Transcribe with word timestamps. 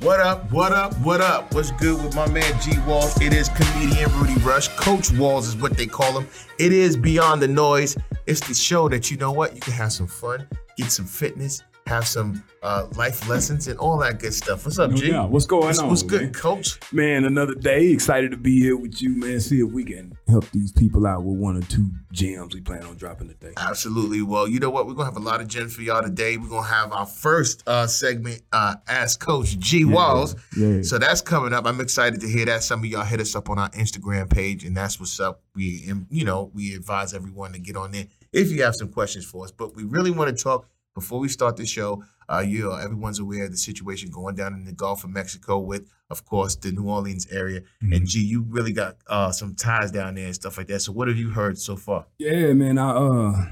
What 0.00 0.18
up? 0.18 0.50
What 0.50 0.72
up? 0.72 0.96
What 1.00 1.20
up? 1.20 1.52
What's 1.52 1.72
good 1.72 2.02
with 2.02 2.14
my 2.16 2.26
man 2.30 2.58
G 2.62 2.72
Walls? 2.86 3.20
It 3.20 3.34
is 3.34 3.50
comedian 3.50 4.10
Rudy 4.18 4.40
Rush. 4.40 4.68
Coach 4.68 5.10
Walls 5.12 5.46
is 5.46 5.56
what 5.56 5.76
they 5.76 5.84
call 5.84 6.18
him. 6.18 6.26
It 6.58 6.72
is 6.72 6.96
Beyond 6.96 7.42
the 7.42 7.48
Noise. 7.48 7.98
It's 8.26 8.40
the 8.40 8.54
show 8.54 8.88
that 8.88 9.10
you 9.10 9.18
know 9.18 9.30
what? 9.30 9.54
You 9.54 9.60
can 9.60 9.74
have 9.74 9.92
some 9.92 10.06
fun, 10.06 10.48
get 10.78 10.90
some 10.90 11.04
fitness, 11.04 11.62
have 11.90 12.06
some 12.06 12.42
uh, 12.62 12.86
life 12.96 13.28
lessons, 13.28 13.66
and 13.66 13.78
all 13.78 13.98
that 13.98 14.20
good 14.20 14.32
stuff. 14.32 14.64
What's 14.64 14.78
up, 14.78 14.92
No 14.92 14.96
G? 14.96 15.10
doubt. 15.10 15.30
What's 15.30 15.44
going 15.46 15.64
What's, 15.64 15.78
on, 15.80 15.88
what's 15.88 16.02
good, 16.02 16.22
man? 16.22 16.32
Coach? 16.32 16.78
Man, 16.92 17.24
another 17.24 17.54
day. 17.54 17.90
Excited 17.90 18.30
to 18.30 18.36
be 18.36 18.60
here 18.60 18.76
with 18.76 19.02
you, 19.02 19.10
man. 19.10 19.40
See 19.40 19.58
if 19.60 19.72
we 19.72 19.84
can 19.84 20.16
help 20.28 20.48
these 20.52 20.70
people 20.70 21.04
out 21.06 21.24
with 21.24 21.36
one 21.38 21.56
or 21.56 21.62
two 21.62 21.90
gems 22.12 22.54
we 22.54 22.60
plan 22.60 22.84
on 22.84 22.96
dropping 22.96 23.28
today. 23.28 23.52
Absolutely. 23.56 24.22
Well, 24.22 24.46
you 24.46 24.60
know 24.60 24.70
what? 24.70 24.86
We're 24.86 24.94
gonna 24.94 25.06
have 25.06 25.16
a 25.16 25.20
lot 25.20 25.40
of 25.40 25.48
gems 25.48 25.74
for 25.74 25.82
y'all 25.82 26.02
today. 26.02 26.36
We're 26.36 26.48
gonna 26.48 26.66
have 26.66 26.92
our 26.92 27.06
first 27.06 27.64
uh, 27.66 27.88
segment, 27.88 28.42
uh, 28.52 28.76
Ask 28.86 29.18
Coach 29.18 29.58
G 29.58 29.84
Walls. 29.84 30.36
Yeah. 30.56 30.82
So 30.82 30.98
that's 30.98 31.20
coming 31.20 31.52
up. 31.52 31.66
I'm 31.66 31.80
excited 31.80 32.20
to 32.20 32.28
hear 32.28 32.46
that. 32.46 32.62
Some 32.62 32.80
of 32.80 32.86
y'all 32.86 33.04
hit 33.04 33.20
us 33.20 33.34
up 33.34 33.50
on 33.50 33.58
our 33.58 33.70
Instagram 33.70 34.30
page, 34.30 34.64
and 34.64 34.76
that's 34.76 35.00
what's 35.00 35.18
up. 35.18 35.42
We, 35.56 35.92
you 36.08 36.24
know, 36.24 36.52
we 36.54 36.74
advise 36.74 37.14
everyone 37.14 37.52
to 37.54 37.58
get 37.58 37.76
on 37.76 37.90
there 37.90 38.06
if 38.32 38.52
you 38.52 38.62
have 38.62 38.76
some 38.76 38.90
questions 38.90 39.24
for 39.24 39.44
us. 39.44 39.50
But 39.50 39.74
we 39.74 39.82
really 39.82 40.12
want 40.12 40.36
to 40.36 40.40
talk 40.40 40.68
before 40.94 41.20
we 41.20 41.28
start 41.28 41.56
the 41.56 41.66
show. 41.66 42.02
Uh, 42.28 42.44
you 42.46 42.62
know, 42.62 42.76
everyone's 42.76 43.18
aware 43.18 43.44
of 43.44 43.50
the 43.50 43.56
situation 43.56 44.08
going 44.10 44.36
down 44.36 44.54
in 44.54 44.64
the 44.64 44.72
Gulf 44.72 45.02
of 45.02 45.10
Mexico 45.10 45.58
with, 45.58 45.90
of 46.10 46.24
course, 46.24 46.54
the 46.54 46.70
New 46.70 46.88
Orleans 46.88 47.26
area. 47.32 47.62
And 47.80 48.06
G, 48.06 48.20
you 48.20 48.44
really 48.48 48.72
got 48.72 48.98
uh, 49.08 49.32
some 49.32 49.56
ties 49.56 49.90
down 49.90 50.14
there 50.14 50.26
and 50.26 50.34
stuff 50.34 50.56
like 50.56 50.68
that. 50.68 50.80
So 50.80 50.92
what 50.92 51.08
have 51.08 51.16
you 51.16 51.30
heard 51.30 51.58
so 51.58 51.76
far? 51.76 52.06
Yeah, 52.18 52.52
man. 52.52 52.78
I 52.78 52.90
uh 52.90 53.46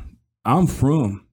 I'm 0.44 0.66
from 0.66 1.26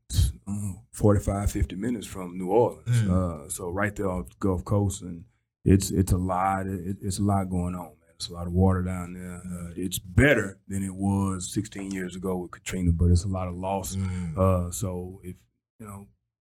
uh, 0.48 0.74
45, 0.92 1.52
50 1.52 1.76
minutes 1.76 2.08
from 2.08 2.38
New 2.38 2.48
Orleans. 2.48 3.02
Mm. 3.02 3.46
Uh 3.46 3.50
so 3.50 3.70
right 3.70 3.96
there 3.96 4.10
off 4.10 4.30
the 4.30 4.36
Gulf 4.40 4.66
Coast 4.66 5.04
and 5.04 5.26
it's 5.64 5.92
it's 5.92 6.12
a 6.12 6.18
lot 6.18 6.68
it, 6.68 6.98
it's 7.02 7.20
a 7.20 7.24
lot 7.24 7.50
going 7.50 7.76
on, 7.76 7.86
man. 8.00 8.10
It's 8.16 8.30
a 8.30 8.34
lot 8.34 8.48
of 8.48 8.54
water 8.54 8.82
down 8.82 9.14
there. 9.14 9.42
Uh, 9.46 9.74
it's 9.76 10.00
better 10.00 10.58
than 10.68 10.84
it 10.84 10.96
was 10.96 11.54
16 11.54 11.92
years 11.92 12.16
ago 12.16 12.38
with 12.38 12.52
Katrina, 12.52 12.92
but 12.92 13.06
it's 13.12 13.26
a 13.26 13.28
lot 13.28 13.48
of 13.48 13.56
loss. 13.56 13.96
Mm. 13.96 14.38
Uh, 14.38 14.72
so 14.72 15.20
if 15.24 15.36
you 15.80 15.86
know, 15.86 16.08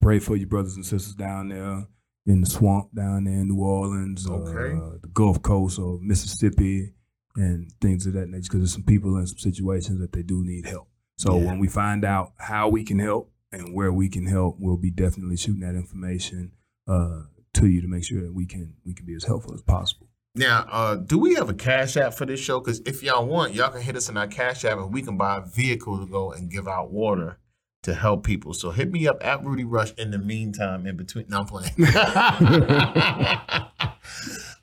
pray 0.01 0.19
for 0.19 0.35
your 0.35 0.47
brothers 0.47 0.75
and 0.75 0.85
sisters 0.85 1.15
down 1.15 1.49
there 1.49 1.87
in 2.25 2.41
the 2.41 2.47
swamp 2.47 2.93
down 2.93 3.23
there 3.23 3.33
in 3.39 3.47
New 3.47 3.61
Orleans, 3.61 4.27
Okay. 4.29 4.75
uh, 4.77 4.97
the 5.01 5.09
Gulf 5.13 5.41
Coast 5.41 5.79
or 5.79 5.99
Mississippi, 6.01 6.93
and 7.35 7.71
things 7.81 8.05
of 8.05 8.13
that 8.13 8.29
nature. 8.29 8.43
Because 8.43 8.59
there's 8.59 8.73
some 8.73 8.83
people 8.83 9.17
in 9.17 9.25
some 9.27 9.37
situations 9.37 9.99
that 9.99 10.11
they 10.11 10.21
do 10.23 10.43
need 10.43 10.65
help. 10.67 10.89
So 11.17 11.37
Yeah. 11.39 11.45
when 11.47 11.59
we 11.59 11.67
find 11.67 12.05
out 12.05 12.33
how 12.37 12.69
we 12.69 12.83
can 12.83 12.99
help 12.99 13.31
and 13.51 13.73
where 13.73 13.91
we 13.91 14.09
can 14.09 14.25
help, 14.25 14.57
we'll 14.59 14.77
be 14.77 14.91
definitely 14.91 15.37
shooting 15.37 15.61
that 15.61 15.75
information 15.75 16.51
uh, 16.87 17.23
to 17.53 17.67
you 17.67 17.81
to 17.81 17.87
make 17.87 18.03
sure 18.03 18.21
that 18.21 18.33
we 18.33 18.45
can 18.45 18.73
we 18.85 18.93
can 18.93 19.05
be 19.05 19.13
as 19.15 19.23
helpful 19.25 19.53
as 19.53 19.61
possible. 19.61 20.07
Now, 20.35 20.65
uh, 20.71 20.95
do 20.95 21.17
we 21.17 21.33
have 21.35 21.49
a 21.49 21.53
cash 21.53 21.97
app 21.97 22.13
for 22.13 22.25
this 22.25 22.39
show? 22.39 22.59
Because 22.59 22.79
if 22.85 23.01
y'all 23.03 23.25
want, 23.27 23.53
y'all 23.53 23.71
can 23.71 23.81
hit 23.81 23.95
us 23.95 24.07
in 24.09 24.17
our 24.17 24.27
cash 24.27 24.63
app 24.65 24.77
and 24.77 24.93
we 24.93 25.01
can 25.01 25.17
buy 25.17 25.37
a 25.37 25.41
vehicle 25.41 25.97
to 25.99 26.05
go 26.05 26.31
and 26.31 26.49
give 26.51 26.67
out 26.67 26.91
water 26.91 27.39
to 27.83 27.93
help 27.93 28.23
people. 28.25 28.53
So 28.53 28.71
hit 28.71 28.91
me 28.91 29.07
up 29.07 29.17
at 29.25 29.43
Rudy 29.43 29.63
Rush 29.63 29.93
in 29.97 30.11
the 30.11 30.17
meantime, 30.17 30.85
in 30.85 30.97
between. 30.97 31.25
No, 31.29 31.39
I'm 31.39 31.45
playing. 31.45 31.71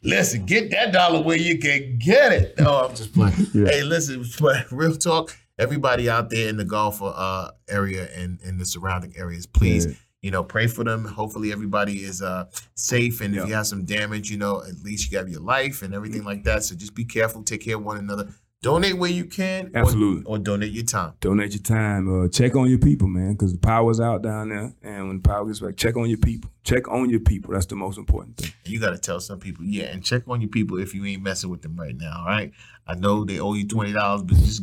listen, 0.03 0.45
get 0.47 0.71
that 0.71 0.93
dollar 0.93 1.23
where 1.23 1.37
you 1.39 1.59
can 1.59 1.99
get 1.99 2.33
it. 2.33 2.59
No, 2.59 2.87
I'm 2.87 2.95
just 2.95 3.13
playing. 3.15 3.35
Yeah. 3.55 3.67
Hey, 3.69 3.83
listen, 3.83 4.25
but 4.41 4.71
real 4.71 4.97
talk. 4.97 5.37
Everybody 5.59 6.11
out 6.11 6.29
there 6.29 6.51
in 6.51 6.59
the 6.59 6.67
Gulf 6.67 7.01
uh, 7.03 7.51
area 7.69 8.09
and 8.15 8.39
in 8.43 8.59
the 8.59 8.67
surrounding 8.67 9.15
areas, 9.17 9.47
please 9.47 9.87
Yeah. 9.87 9.93
you 10.21 10.31
know, 10.31 10.45
pray 10.45 10.67
for 10.67 10.85
them. 10.85 11.07
Hopefully, 11.07 11.51
everybody 11.51 12.05
is 12.05 12.21
uh, 12.21 12.45
safe. 12.75 13.23
And 13.23 13.35
if 13.35 13.49
you 13.49 13.55
have 13.55 13.67
some 13.67 13.87
damage, 13.87 14.31
you 14.31 14.37
know, 14.37 14.63
at 14.63 14.79
least 14.85 15.11
you 15.11 15.17
have 15.17 15.31
your 15.31 15.41
life 15.41 15.81
and 15.81 15.95
everything 15.95 16.25
like 16.25 16.45
that. 16.45 16.65
So 16.65 16.75
just 16.75 16.95
be 16.95 17.07
careful. 17.07 17.43
Take 17.43 17.63
care 17.63 17.77
of 17.77 17.83
one 17.85 17.97
another. 17.97 18.29
Donate 18.63 18.97
where 18.97 19.11
you 19.11 19.27
can. 19.27 19.67
or- 19.75 19.79
Absolutely. 19.81 20.25
Or, 20.25 20.39
donate 20.39 20.73
your 20.73 20.85
time. 20.85 21.13
Donate 21.21 21.53
your 21.53 21.63
time. 21.63 22.25
Uh, 22.25 22.29
check 22.29 22.57
on 22.57 22.69
your 22.69 22.79
people, 22.79 23.07
man, 23.07 23.33
because 23.33 23.53
the 23.53 23.59
power's 23.59 24.01
out 24.01 24.23
down 24.23 24.49
there. 24.49 24.73
And 24.83 25.09
when 25.09 25.17
the 25.19 25.29
power 25.29 25.45
gets 25.47 25.61
back, 25.61 25.77
check 25.77 25.97
on 25.97 26.09
your 26.09 26.19
people. 26.19 26.51
Check 26.65 26.89
on 26.89 27.11
your 27.11 27.21
people. 27.21 27.53
That's 27.53 27.67
the 27.67 27.77
most 27.77 27.99
important 27.99 28.39
thing. 28.39 28.53
You 28.65 28.81
got 28.81 28.91
to 28.91 28.99
tell 28.99 29.21
some 29.21 29.39
people, 29.39 29.65
yeah, 29.65 29.85
and 29.85 30.03
check 30.03 30.23
on 30.27 30.41
your 30.41 30.51
people 30.51 30.79
if 30.81 30.95
you 30.95 31.05
ain't 31.05 31.23
messing 31.23 31.51
with 31.51 31.63
them 31.63 31.77
right 31.77 31.97
now. 31.97 32.19
All 32.21 32.27
right. 32.27 32.51
I 32.89 32.95
know 32.95 33.25
they 33.25 33.39
owe 33.39 33.55
you 33.55 33.69
twenty 33.69 33.93
dollars, 33.93 34.23
but 34.23 34.37
just 34.39 34.63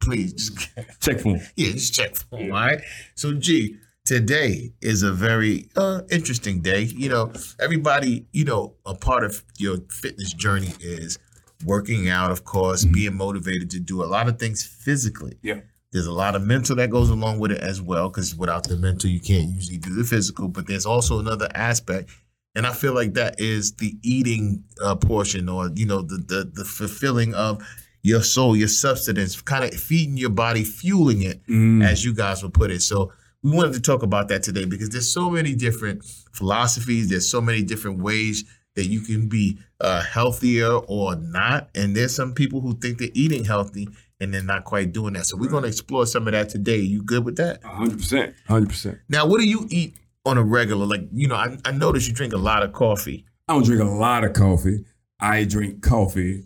please, 0.00 0.32
just 0.32 0.56
Check 1.00 1.20
for 1.20 1.36
them. 1.36 1.46
yeah, 1.56 1.72
just 1.72 1.92
check 1.94 2.14
for 2.14 2.38
them. 2.38 2.52
All 2.52 2.58
right. 2.58 2.80
So, 3.16 3.34
G, 3.34 3.76
today 4.04 4.72
is 4.80 5.02
a 5.02 5.12
very 5.12 5.68
uh, 5.76 6.02
interesting 6.10 6.60
day. 6.60 6.82
You 6.82 7.08
know, 7.08 7.32
everybody, 7.60 8.26
you 8.32 8.44
know, 8.44 8.74
a 8.86 8.94
part 8.94 9.24
of 9.24 9.42
your 9.58 9.78
fitness 9.90 10.32
journey 10.32 10.72
is 10.80 11.18
working 11.64 12.08
out, 12.08 12.30
of 12.30 12.44
course, 12.44 12.84
Mhm. 12.84 12.92
being 12.92 13.14
motivated 13.16 13.70
to 13.70 13.80
do 13.80 14.02
a 14.02 14.06
lot 14.06 14.28
of 14.28 14.38
things 14.38 14.62
physically. 14.62 15.38
Yeah. 15.42 15.60
There's 15.92 16.06
a 16.06 16.12
lot 16.12 16.34
of 16.36 16.42
mental 16.42 16.76
that 16.76 16.90
goes 16.90 17.08
along 17.10 17.38
with 17.38 17.52
it 17.52 17.60
as 17.60 17.80
well, 17.80 18.08
because 18.10 18.34
without 18.34 18.68
the 18.68 18.76
mental, 18.76 19.08
you 19.08 19.20
can't 19.20 19.50
usually 19.50 19.78
do 19.78 19.94
the 19.94 20.04
physical. 20.04 20.48
But 20.48 20.66
there's 20.66 20.84
also 20.86 21.18
another 21.18 21.48
aspect. 21.54 22.10
And 22.54 22.66
I 22.66 22.72
feel 22.72 22.94
like 22.94 23.14
that 23.14 23.40
is 23.40 23.72
the 23.74 23.96
eating 24.02 24.64
uh, 24.82 24.96
portion, 24.96 25.48
or 25.48 25.70
you 25.74 25.86
know, 25.86 26.02
the 26.02 26.16
the 26.18 26.50
the 26.52 26.64
fulfilling 26.64 27.34
of 27.34 27.62
your 28.02 28.22
soul, 28.22 28.56
your 28.56 28.68
substance, 28.68 29.40
kind 29.42 29.64
of 29.64 29.74
feeding 29.78 30.16
your 30.16 30.30
body, 30.30 30.64
fueling 30.64 31.22
it 31.22 31.42
Mm. 31.48 31.82
as 31.84 32.04
you 32.04 32.12
guys 32.14 32.42
would 32.42 32.54
put 32.54 32.70
it. 32.70 32.80
So 32.82 33.10
we 33.42 33.50
wanted 33.50 33.74
to 33.74 33.80
talk 33.80 34.02
about 34.02 34.28
that 34.28 34.42
today 34.42 34.64
because 34.64 34.90
there's 34.90 35.10
so 35.12 35.28
many 35.30 35.54
different 35.54 36.04
philosophies. 36.32 37.08
There's 37.08 37.28
so 37.28 37.40
many 37.40 37.62
different 37.62 37.98
ways 38.00 38.44
that 38.76 38.86
you 38.86 39.00
can 39.00 39.28
be 39.28 39.58
uh, 39.80 40.02
healthier 40.02 40.70
or 40.70 41.16
not. 41.16 41.70
And 41.74 41.96
there's 41.96 42.14
some 42.14 42.32
people 42.34 42.60
who 42.60 42.74
think 42.74 42.98
they're 42.98 43.08
eating 43.14 43.44
healthy 43.44 43.88
and 44.20 44.32
they're 44.32 44.42
not 44.42 44.64
quite 44.64 44.92
doing 44.92 45.14
that. 45.14 45.26
So 45.26 45.36
we're 45.36 45.50
going 45.50 45.62
to 45.62 45.68
explore 45.68 46.06
some 46.06 46.28
of 46.28 46.32
that 46.32 46.48
today. 46.48 46.78
You 46.78 47.02
good 47.02 47.24
with 47.24 47.36
that? 47.36 47.62
hundred 47.64 47.98
percent. 47.98 48.34
Hundred 48.46 48.68
percent. 48.68 48.98
Now, 49.08 49.26
what 49.26 49.40
do 49.40 49.46
you 49.46 49.66
eat 49.70 49.96
on 50.24 50.38
a 50.38 50.42
regular? 50.42 50.86
Like, 50.86 51.08
you 51.12 51.26
know, 51.28 51.34
I, 51.34 51.58
I 51.64 51.72
noticed 51.72 52.06
you 52.06 52.14
drink 52.14 52.32
a 52.32 52.38
lot 52.38 52.62
of 52.62 52.72
coffee. 52.72 53.26
I 53.48 53.54
don't 53.54 53.64
drink 53.64 53.82
a 53.82 53.84
lot 53.84 54.24
of 54.24 54.32
coffee. 54.32 54.84
I 55.20 55.44
drink 55.44 55.82
coffee 55.82 56.44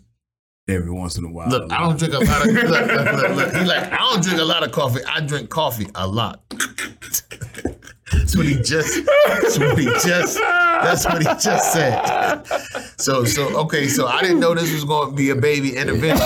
every 0.67 0.91
once 0.91 1.17
in 1.17 1.25
a 1.25 1.31
while. 1.31 1.49
Look, 1.49 1.71
I 1.71 1.79
don't 1.79 1.97
drink 1.97 2.13
a 2.13 2.19
lot 2.19 2.47
of. 2.47 2.53
Look, 2.53 2.69
look, 2.69 2.87
look, 2.87 3.35
look. 3.35 3.53
He's 3.53 3.67
like, 3.67 3.91
I 3.91 3.97
don't 3.97 4.23
drink 4.23 4.39
a 4.39 4.45
lot 4.45 4.63
of 4.63 4.71
coffee. 4.71 5.01
I 5.05 5.19
drink 5.21 5.49
coffee 5.49 5.87
a 5.95 6.07
lot. 6.07 6.43
that's 8.13 8.35
what 8.35 8.45
he 8.45 8.55
just. 8.55 9.05
That's 9.27 9.59
what 9.59 9.77
he 9.77 9.85
just. 9.85 10.39
That's 10.83 11.05
what 11.05 11.19
he 11.19 11.25
just 11.39 11.73
said. 11.73 12.43
So, 12.97 13.25
so 13.25 13.57
okay. 13.61 13.87
So 13.87 14.07
I 14.07 14.21
didn't 14.21 14.39
know 14.39 14.53
this 14.53 14.73
was 14.73 14.83
going 14.83 15.11
to 15.11 15.15
be 15.15 15.29
a 15.29 15.35
baby 15.35 15.75
intervention. 15.75 16.25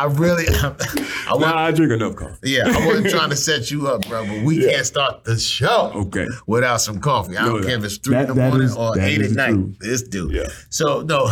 I 0.00 0.04
really. 0.04 0.44
I, 0.48 0.74
I 1.28 1.38
Nah, 1.38 1.56
I 1.66 1.70
drink 1.72 1.92
enough 1.92 2.16
coffee. 2.16 2.50
yeah, 2.50 2.62
I 2.66 2.86
wasn't 2.86 3.10
trying 3.16 3.30
to 3.30 3.36
set 3.36 3.70
you 3.70 3.86
up, 3.88 4.06
bro. 4.08 4.24
But 4.26 4.44
we 4.44 4.64
Yeah. 4.64 4.72
can't 4.72 4.86
start 4.86 5.24
the 5.24 5.38
show 5.38 5.92
Okay. 5.94 6.26
without 6.46 6.80
some 6.80 7.00
coffee. 7.00 7.36
I 7.36 7.44
No, 7.46 7.54
don't 7.58 7.66
care 7.66 7.76
if 7.78 7.84
it's 7.84 7.98
three 7.98 8.14
that- 8.14 8.28
in 8.30 8.34
the 8.36 8.42
morning 8.42 8.62
is- 8.68 8.76
or 8.76 8.98
eight 8.98 9.20
at 9.22 9.30
night. 9.32 9.50
truth. 9.54 9.78
This 9.80 10.02
dude. 10.02 10.32
Yeah. 10.32 10.48
So 10.70 11.02
no. 11.02 11.30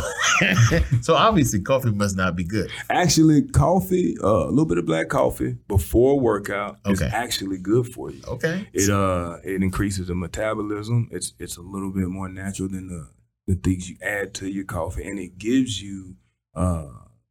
so 1.00 1.15
obviously, 1.15 1.60
coffee 1.60 1.91
must 1.91 2.16
not 2.16 2.37
be 2.37 2.44
good. 2.44 2.71
Actually, 2.91 3.43
coffee, 3.43 4.16
uh, 4.22 4.26
a 4.49 4.50
little 4.50 4.66
bit 4.66 4.78
of 4.78 4.87
black 4.87 5.09
coffee 5.09 5.56
before 5.69 6.19
workout 6.21 6.78
is 6.87 7.00
actually 7.03 7.59
good 7.59 7.87
for 7.93 8.10
you. 8.10 8.21
Okay. 8.28 8.69
It 8.72 8.91
uh 8.91 9.37
it 9.44 9.62
increases 9.62 10.09
the 10.09 10.15
metabolism. 10.15 11.09
It's 11.10 11.32
it's 11.38 11.56
a 11.56 11.62
little 11.62 11.93
bit 11.93 12.09
more 12.09 12.28
natural 12.28 12.69
than 12.69 12.88
the 12.88 13.09
the 13.47 13.55
things 13.55 13.88
you 13.88 13.97
add 14.03 14.34
to 14.34 14.49
your 14.50 14.65
coffee, 14.65 15.06
and 15.09 15.19
it 15.19 15.38
gives 15.38 15.81
you 15.81 16.16
uh 16.55 16.87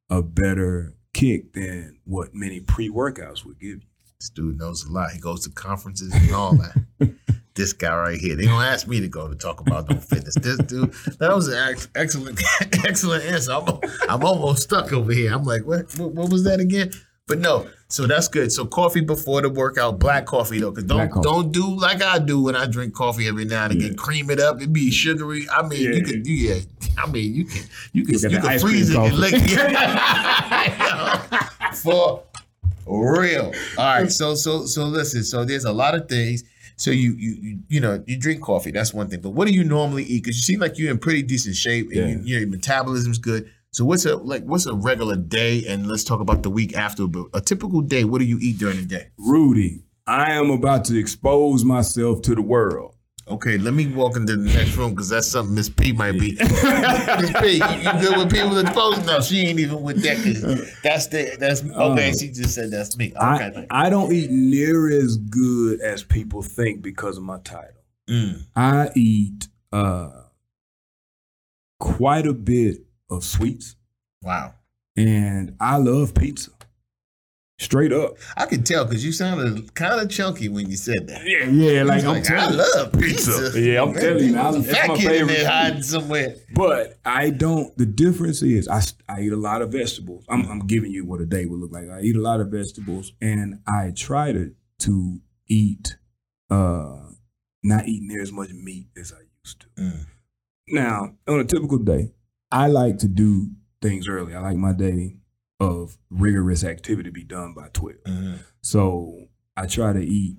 a 0.09 0.21
better 0.21 0.93
kick 1.15 1.53
than 1.53 1.97
what 2.05 2.35
many 2.35 2.59
pre 2.59 2.89
workouts 2.89 3.45
would 3.45 3.59
give 3.59 3.69
you. 3.69 3.81
This 4.19 4.29
dude 4.29 4.57
knows 4.57 4.83
a 4.85 4.91
lot. 4.91 5.11
He 5.11 5.19
goes 5.19 5.43
to 5.45 5.49
conferences 5.49 6.13
and 6.13 6.31
all 6.33 6.55
that. 6.55 7.15
this 7.55 7.73
guy 7.73 7.95
right 7.95 8.17
here. 8.19 8.35
They 8.35 8.45
don't 8.45 8.61
ask 8.61 8.87
me 8.87 8.99
to 8.99 9.07
go 9.07 9.27
to 9.27 9.35
talk 9.35 9.59
about 9.61 9.89
no 9.89 9.97
fitness. 9.97 10.35
This 10.35 10.57
dude, 10.57 10.93
that 11.19 11.33
was 11.33 11.47
an 11.47 11.55
ex- 11.69 11.87
excellent, 11.95 12.41
excellent 12.85 13.23
answer. 13.25 13.53
I'm, 13.53 13.79
I'm 14.09 14.23
almost 14.23 14.63
stuck 14.63 14.91
over 14.93 15.11
here. 15.11 15.33
I'm 15.33 15.43
like, 15.43 15.65
what, 15.65 15.97
what? 15.97 16.11
What 16.13 16.29
was 16.29 16.43
that 16.43 16.59
again? 16.59 16.91
But 17.27 17.39
no, 17.39 17.67
so 17.87 18.05
that's 18.05 18.27
good. 18.27 18.51
So 18.51 18.65
coffee 18.65 19.01
before 19.01 19.41
the 19.41 19.49
workout, 19.49 19.97
black 19.97 20.27
coffee 20.27 20.59
though, 20.59 20.69
because 20.69 20.83
don't 20.83 21.23
don't 21.23 21.51
do 21.51 21.75
like 21.75 22.03
I 22.03 22.19
do 22.19 22.43
when 22.43 22.55
I 22.55 22.67
drink 22.67 22.93
coffee 22.93 23.27
every 23.27 23.45
now 23.45 23.63
and 23.65 23.73
again. 23.73 23.89
Yeah. 23.89 23.95
Cream 23.97 24.29
it 24.29 24.39
up, 24.39 24.61
it 24.61 24.71
be 24.71 24.91
sugary. 24.91 25.47
I 25.49 25.67
mean, 25.67 25.81
you 25.81 25.93
Yeah. 25.93 26.03
can 26.03 26.21
do 26.21 26.31
yeah. 26.31 26.59
I 26.97 27.07
mean, 27.07 27.33
you 27.33 27.45
can 27.45 27.63
you 27.93 28.05
can 28.05 28.31
you 28.31 28.39
can 28.39 28.59
freeze 28.59 28.89
it 28.89 28.97
and 28.97 29.13
lick 29.15 29.33
it. 29.35 29.59
For 31.75 32.23
real. 32.85 33.51
All 33.77 33.85
right. 33.85 34.11
So 34.11 34.35
so 34.35 34.65
so 34.65 34.85
listen. 34.85 35.23
So 35.23 35.43
there's 35.43 35.65
a 35.65 35.73
lot 35.73 35.95
of 35.95 36.07
things. 36.07 36.43
So 36.77 36.91
you 36.91 37.13
you 37.13 37.37
you, 37.41 37.59
you 37.69 37.79
know 37.79 38.03
you 38.05 38.19
drink 38.19 38.41
coffee. 38.41 38.71
That's 38.71 38.93
one 38.93 39.09
thing. 39.09 39.21
But 39.21 39.31
what 39.31 39.47
do 39.47 39.53
you 39.53 39.63
normally 39.63 40.03
eat? 40.03 40.23
Because 40.23 40.37
you 40.37 40.41
seem 40.41 40.59
like 40.59 40.77
you're 40.77 40.91
in 40.91 40.99
pretty 40.99 41.23
decent 41.23 41.55
shape 41.55 41.89
and 41.91 42.27
you, 42.27 42.37
your 42.37 42.47
metabolism's 42.47 43.17
good. 43.17 43.49
So 43.71 43.85
what's 43.85 44.05
a 44.05 44.15
like 44.17 44.43
what's 44.43 44.65
a 44.65 44.73
regular 44.73 45.15
day? 45.15 45.65
And 45.67 45.87
let's 45.87 46.03
talk 46.03 46.19
about 46.19 46.43
the 46.43 46.49
week 46.49 46.75
after. 46.77 47.07
But 47.07 47.27
a 47.33 47.41
typical 47.41 47.81
day. 47.81 48.03
What 48.03 48.19
do 48.19 48.25
you 48.25 48.37
eat 48.41 48.57
during 48.57 48.77
the 48.77 48.85
day? 48.85 49.07
Rudy, 49.17 49.83
I 50.05 50.33
am 50.33 50.51
about 50.51 50.85
to 50.85 50.99
expose 50.99 51.65
myself 51.65 52.21
to 52.23 52.35
the 52.35 52.41
world. 52.41 52.94
Okay, 53.27 53.57
let 53.57 53.73
me 53.73 53.87
walk 53.87 54.17
into 54.17 54.35
the 54.35 54.43
next 54.53 54.75
room 54.77 54.91
because 54.91 55.09
that's 55.09 55.25
something 55.25 55.55
Miss 55.55 55.67
P 55.67 55.91
might 55.91 56.11
be. 56.11 56.35
Miss 56.39 57.31
P, 57.41 57.53
you, 57.57 57.81
you 57.81 57.91
good 57.99 58.17
with 58.17 58.31
people 58.31 58.55
in 58.59 58.67
post? 58.67 59.03
No, 59.07 59.19
she 59.19 59.47
ain't 59.47 59.59
even 59.59 59.81
with 59.81 60.03
that. 60.03 60.17
'cause 60.17 60.71
That's 60.83 61.07
the 61.07 61.35
that's 61.39 61.63
okay. 61.63 62.13
she 62.13 62.29
just 62.29 62.53
said 62.53 62.69
that's 62.69 62.95
me. 62.97 63.13
Okay, 63.15 63.65
I, 63.71 63.87
I 63.87 63.89
don't 63.89 64.13
eat 64.13 64.29
near 64.29 64.91
as 64.91 65.17
good 65.17 65.81
as 65.81 66.03
people 66.03 66.43
think 66.43 66.83
because 66.83 67.17
of 67.17 67.23
my 67.23 67.39
title. 67.39 67.81
Mm. 68.07 68.43
I 68.55 68.89
eat 68.95 69.47
uh, 69.71 70.11
quite 71.79 72.27
a 72.27 72.33
bit 72.33 72.77
of 73.09 73.23
sweets, 73.23 73.75
Wow, 74.21 74.53
and 74.95 75.55
I 75.59 75.77
love 75.77 76.13
pizza. 76.13 76.51
Straight 77.57 77.93
up. 77.93 78.17
I 78.35 78.47
could 78.47 78.65
tell 78.65 78.83
because 78.83 79.05
you 79.05 79.13
sounded 79.13 79.73
kind 79.75 80.01
of 80.01 80.09
chunky 80.09 80.49
when 80.49 80.69
you 80.69 80.75
said 80.75 81.07
that. 81.07 81.25
Yeah, 81.25 81.45
yeah. 81.45 81.83
Like 81.83 82.03
I'm 82.03 82.19
was 82.19 82.29
I 82.29 82.49
love 82.49 82.91
pizza. 82.91 83.31
Pizza. 83.31 83.61
Yeah, 83.61 83.81
I'm 83.81 83.93
telling 83.93 84.25
you, 84.25 84.33
There's 84.33 84.55
a 84.55 84.59
that's 84.59 84.77
fat 84.77 84.87
my 84.89 84.95
kid 84.97 85.03
in 85.05 85.09
favorite 85.09 85.33
there 85.33 85.49
hiding 85.49 85.81
somewhere. 85.81 86.35
But 86.53 86.99
I 87.05 87.29
don't. 87.29 87.75
The 87.77 87.85
difference 87.85 88.41
is 88.41 88.67
I, 88.67 88.81
I 89.07 89.21
eat 89.21 89.31
a 89.31 89.37
lot 89.37 89.61
of 89.61 89.71
vegetables. 89.71 90.25
I'm, 90.27 90.45
I'm 90.51 90.67
giving 90.67 90.91
you 90.91 91.05
what 91.05 91.21
a 91.21 91.25
day 91.25 91.45
would 91.45 91.61
look 91.61 91.71
like. 91.71 91.89
I 91.89 92.01
eat 92.01 92.17
a 92.17 92.21
lot 92.21 92.41
of 92.41 92.49
vegetables, 92.49 93.13
and 93.21 93.59
I 93.65 93.93
try 93.95 94.33
to 94.33 94.53
to 94.79 95.21
eat, 95.47 95.95
uh, 96.49 97.03
not 97.63 97.87
eat 97.87 98.01
near 98.03 98.21
as 98.21 98.33
much 98.33 98.49
meat 98.51 98.87
as 98.99 99.13
I 99.13 99.21
used 99.45 99.61
to. 99.61 99.81
Mm. 99.81 100.05
Now, 100.67 101.15
on 101.25 101.39
a 101.39 101.45
typical 101.45 101.77
day, 101.77 102.11
I 102.51 102.67
like 102.67 102.97
to 102.97 103.07
do 103.07 103.51
things 103.81 104.09
early. 104.09 104.35
I 104.35 104.41
like 104.41 104.57
my 104.57 104.73
day 104.73 105.19
of 105.59 105.97
rigorous 106.09 106.63
activity 106.63 107.09
to 107.09 107.13
be 107.13 107.23
done 107.23 107.53
by 107.53 107.69
twelve. 107.73 108.03
Mhm. 108.05 108.39
So 108.61 109.27
I 109.55 109.67
try 109.67 109.93
to 109.93 110.01
eat 110.01 110.37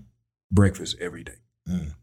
breakfast 0.50 0.96
every 1.00 1.24
day. 1.24 1.38
Mm. 1.68 1.94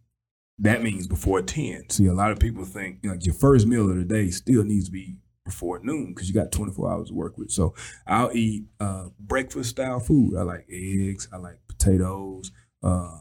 That 0.60 0.84
means 0.84 1.08
before 1.08 1.42
10. 1.42 1.90
See, 1.90 2.06
a 2.06 2.14
lot 2.14 2.32
of 2.32 2.40
people 2.40 2.66
think 2.66 3.00
you 3.02 3.10
know, 3.10 3.18
your 3.20 3.34
first 3.34 3.66
meal 3.68 3.90
of 3.90 3.96
the 3.98 4.04
day 4.04 4.30
still 4.30 4.64
needs 4.64 4.86
to 4.86 4.92
be 4.92 5.18
before 5.46 5.80
noon 5.84 6.14
because 6.14 6.28
you 6.28 6.34
got 6.34 6.52
24 6.52 6.92
hours 6.92 7.10
to 7.10 7.14
work 7.14 7.38
with. 7.38 7.52
So 7.52 7.74
I'll 8.08 8.32
eat 8.36 8.66
uh, 8.80 9.10
breakfast 9.20 9.72
style 9.72 10.00
food. 10.00 10.36
I 10.38 10.44
like 10.44 10.66
eggs, 10.70 11.28
I 11.32 11.38
like 11.38 11.60
potatoes. 11.68 12.52
Uh, 12.82 13.20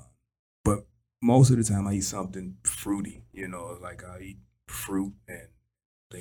but 0.65 0.87
most 1.23 1.50
of 1.50 1.56
the 1.56 1.65
time 1.65 1.87
I 1.87 1.95
eat 1.95 2.05
something 2.05 2.56
fruity, 2.65 3.25
you 3.33 3.49
know, 3.49 3.77
like 3.81 4.05
I 4.05 4.21
eat 4.21 4.38
fruit 4.69 5.15
and 5.29 5.49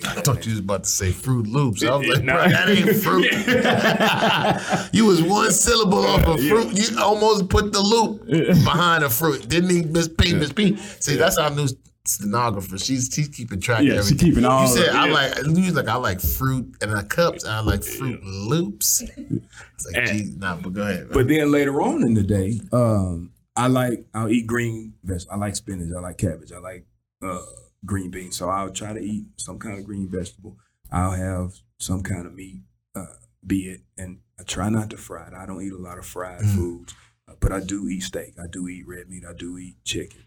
I 0.06 0.22
thought 0.22 0.46
you 0.46 0.52
was 0.52 0.60
about 0.60 0.84
to 0.86 0.90
say 0.90 1.12
Fruit 1.12 1.48
Loops. 1.48 1.84
I 1.84 1.96
was 1.96 2.08
like, 2.08 2.26
bro, 2.26 2.36
that 2.50 2.70
ain't 2.70 2.96
fruit. 3.04 4.92
you 4.94 5.06
was 5.06 5.22
one 5.22 5.52
syllable 5.52 6.06
off 6.06 6.26
of 6.28 6.40
fruit. 6.40 6.74
You 6.74 7.00
almost 7.00 7.50
put 7.50 7.72
the 7.74 7.80
loop 7.80 8.26
behind 8.64 9.04
the 9.04 9.10
fruit. 9.10 9.48
Didn't 9.48 9.70
he, 9.70 9.82
Miss 9.84 10.08
P? 10.08 10.34
Miss 10.34 10.52
P. 10.54 10.76
See, 11.00 11.16
that's 11.16 11.38
our 11.38 11.50
new 11.50 11.68
stenographer. 12.06 12.78
She's 12.78 13.10
she's 13.14 13.28
keeping 13.30 13.60
track 13.62 13.84
Yeah, 13.84 13.94
of 14.00 14.06
she 14.06 14.14
everything. 14.14 14.30
keeping 14.30 14.46
all 14.46 14.64
You 14.64 14.76
said 14.76 14.90
of- 14.90 14.96
I 14.96 15.08
yeah. 15.08 15.14
like. 15.14 15.38
You 15.46 15.66
was 15.66 15.76
like 15.76 15.88
I 15.88 15.96
like 15.96 16.20
fruit 16.20 16.76
and 16.82 16.92
I 16.96 17.04
cups. 17.04 17.44
And 17.44 17.54
I 17.54 17.60
like 17.62 17.84
Fruit 17.84 18.24
Loops. 18.24 19.02
It's 19.02 19.86
like, 19.86 19.96
And- 19.96 20.08
geez, 20.08 20.36
nah, 20.38 20.56
but 20.58 20.74
go 20.74 20.82
ahead. 20.82 21.10
But 21.12 21.28
then 21.28 21.52
later 21.52 21.82
on 21.82 22.04
in 22.04 22.14
the 22.14 22.24
day, 22.24 22.60
um, 22.72 23.32
I 23.56 23.68
like 23.68 24.06
I'll 24.14 24.30
eat 24.30 24.48
green 24.48 24.94
vegetables. 25.04 25.28
I 25.32 25.38
like 25.38 25.56
spinach. 25.56 25.90
I 25.96 26.00
like 26.00 26.18
cabbage. 26.18 26.52
I 26.52 26.58
like 26.60 26.86
uh, 27.24 27.40
green 27.86 28.12
beans. 28.12 28.38
So 28.38 28.50
I'll 28.50 28.72
try 28.72 28.94
to 28.94 29.00
eat 29.00 29.26
some 29.38 29.60
kind 29.60 29.78
of 29.78 29.86
green 29.86 30.08
vegetable. 30.10 30.58
I'll 30.92 31.12
have 31.12 31.54
some 31.80 32.04
kind 32.04 32.26
of 32.26 32.34
meat, 32.34 32.62
uh, 32.96 33.06
be 33.46 33.70
it, 33.70 33.82
and 33.98 34.20
I 34.40 34.44
try 34.44 34.70
not 34.70 34.90
to 34.92 34.98
fry 34.98 35.28
it. 35.28 35.34
I 35.34 35.46
don't 35.46 35.62
eat 35.62 35.72
a 35.74 35.78
lot 35.78 35.98
of 35.98 36.06
fried 36.06 36.42
Mm. 36.42 36.56
foods, 36.56 36.94
uh, 37.28 37.34
but 37.40 37.52
I 37.52 37.60
do 37.60 37.88
eat 37.88 38.02
steak. 38.04 38.34
I 38.40 38.48
do 38.48 38.68
eat 38.68 38.88
red 38.88 39.10
meat. 39.10 39.24
I 39.28 39.34
do 39.34 39.58
eat 39.58 39.78
chicken, 39.84 40.26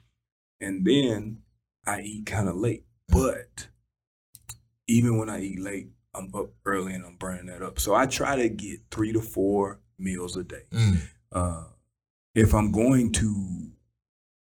and 0.61 0.85
then 0.85 1.43
I 1.87 2.01
eat 2.01 2.27
kind 2.27 2.49
of 2.49 2.57
late. 2.57 2.85
But 3.09 3.69
even 4.87 5.19
when 5.19 5.29
I 5.29 5.41
eat 5.43 5.61
late, 5.61 5.89
I'm 6.15 6.31
up 6.35 6.51
early 6.65 6.95
and 6.95 7.05
I'm 7.05 7.17
burning 7.17 7.47
that 7.47 7.63
up. 7.63 7.79
So 7.81 7.95
I 7.95 8.07
try 8.07 8.37
to 8.37 8.49
get 8.49 8.81
three 8.91 9.13
to 9.13 9.21
four 9.21 9.81
meals 9.99 10.37
a 10.37 10.45
day 10.45 10.63
Mm. 10.71 10.99
uh, 11.33 11.65
if 12.35 12.55
I'm 12.55 12.71
going 12.73 13.13
to 13.13 13.71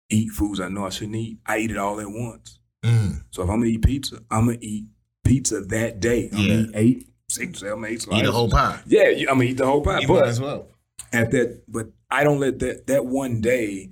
eat 0.09 0.31
foods 0.31 0.59
I 0.59 0.69
know 0.69 0.85
I 0.85 0.89
shouldn't 0.89 1.15
eat, 1.15 1.39
I 1.45 1.59
eat 1.59 1.71
it 1.71 1.77
all 1.77 1.99
at 1.99 2.09
once. 2.09 2.59
Mm. 2.85 3.23
So 3.31 3.43
if 3.43 3.49
I'm 3.49 3.57
gonna 3.59 3.65
eat 3.71 3.83
pizza, 3.83 4.17
I'm 4.29 4.45
gonna 4.45 4.57
eat 4.61 4.85
pizza 5.23 5.61
that 5.61 5.99
day. 5.99 6.29
I'm 6.31 6.37
Yeah. 6.39 6.47
gonna 6.47 6.61
eat 6.67 6.71
eight, 6.75 7.09
six, 7.29 7.59
seven, 7.59 7.83
eight 7.85 8.01
slices. 8.01 8.23
Eat 8.23 8.29
a 8.29 8.31
whole 8.31 8.49
pie. 8.49 8.79
Yeah, 8.85 9.03
I'm 9.07 9.25
gonna 9.39 9.43
eat 9.43 9.57
the 9.57 9.65
whole 9.65 9.81
pie. 9.81 9.99
You 10.01 10.07
might 10.07 10.19
But 10.21 10.27
as 10.27 10.39
well. 10.39 10.67
at 11.11 11.31
that, 11.31 11.63
but 11.67 11.87
I 12.11 12.23
don't 12.23 12.39
let 12.39 12.59
that 12.59 12.87
that 12.87 13.05
one 13.05 13.41
day 13.41 13.89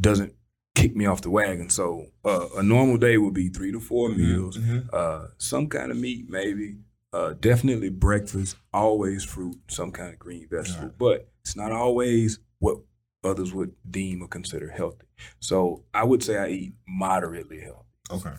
doesn't 0.00 0.34
kick 0.74 0.94
me 0.96 1.06
off 1.06 1.22
the 1.22 1.30
wagon. 1.30 1.70
So 1.70 2.06
uh, 2.24 2.46
a 2.56 2.62
normal 2.62 2.98
day 2.98 3.18
would 3.18 3.34
be 3.34 3.48
three 3.48 3.72
to 3.72 3.80
4 3.80 4.10
meals, 4.10 4.56
Mhm. 4.58 4.88
uh, 4.92 5.28
some 5.38 5.66
kind 5.68 5.90
of 5.90 5.96
meat, 5.96 6.28
maybe. 6.28 6.76
Uh, 7.12 7.32
definitely 7.40 7.88
breakfast, 7.88 8.54
always 8.72 9.24
fruit, 9.24 9.58
some 9.68 9.90
kind 9.90 10.12
of 10.12 10.18
green 10.18 10.46
vegetable. 10.48 10.92
But 10.98 11.28
it's 11.40 11.56
not 11.56 11.72
always 11.72 12.38
what 12.58 12.78
others 13.24 13.52
would 13.54 13.72
deem 13.90 14.22
or 14.22 14.28
consider 14.28 14.68
healthy. 14.70 15.06
So 15.40 15.84
I 15.94 16.04
would 16.04 16.22
say 16.22 16.36
I 16.36 16.48
eat 16.48 16.74
moderately 16.86 17.60
healthy. 17.60 17.87
Okay. 18.10 18.32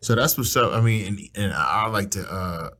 So 0.00 0.14
that's 0.14 0.38
what's 0.38 0.56
up. 0.56 0.72
I 0.72 0.80
mean, 0.80 1.06
and, 1.06 1.20
and 1.34 1.52
I 1.52 1.88
like 1.88 2.12
to, 2.12 2.30
uh, 2.30 2.70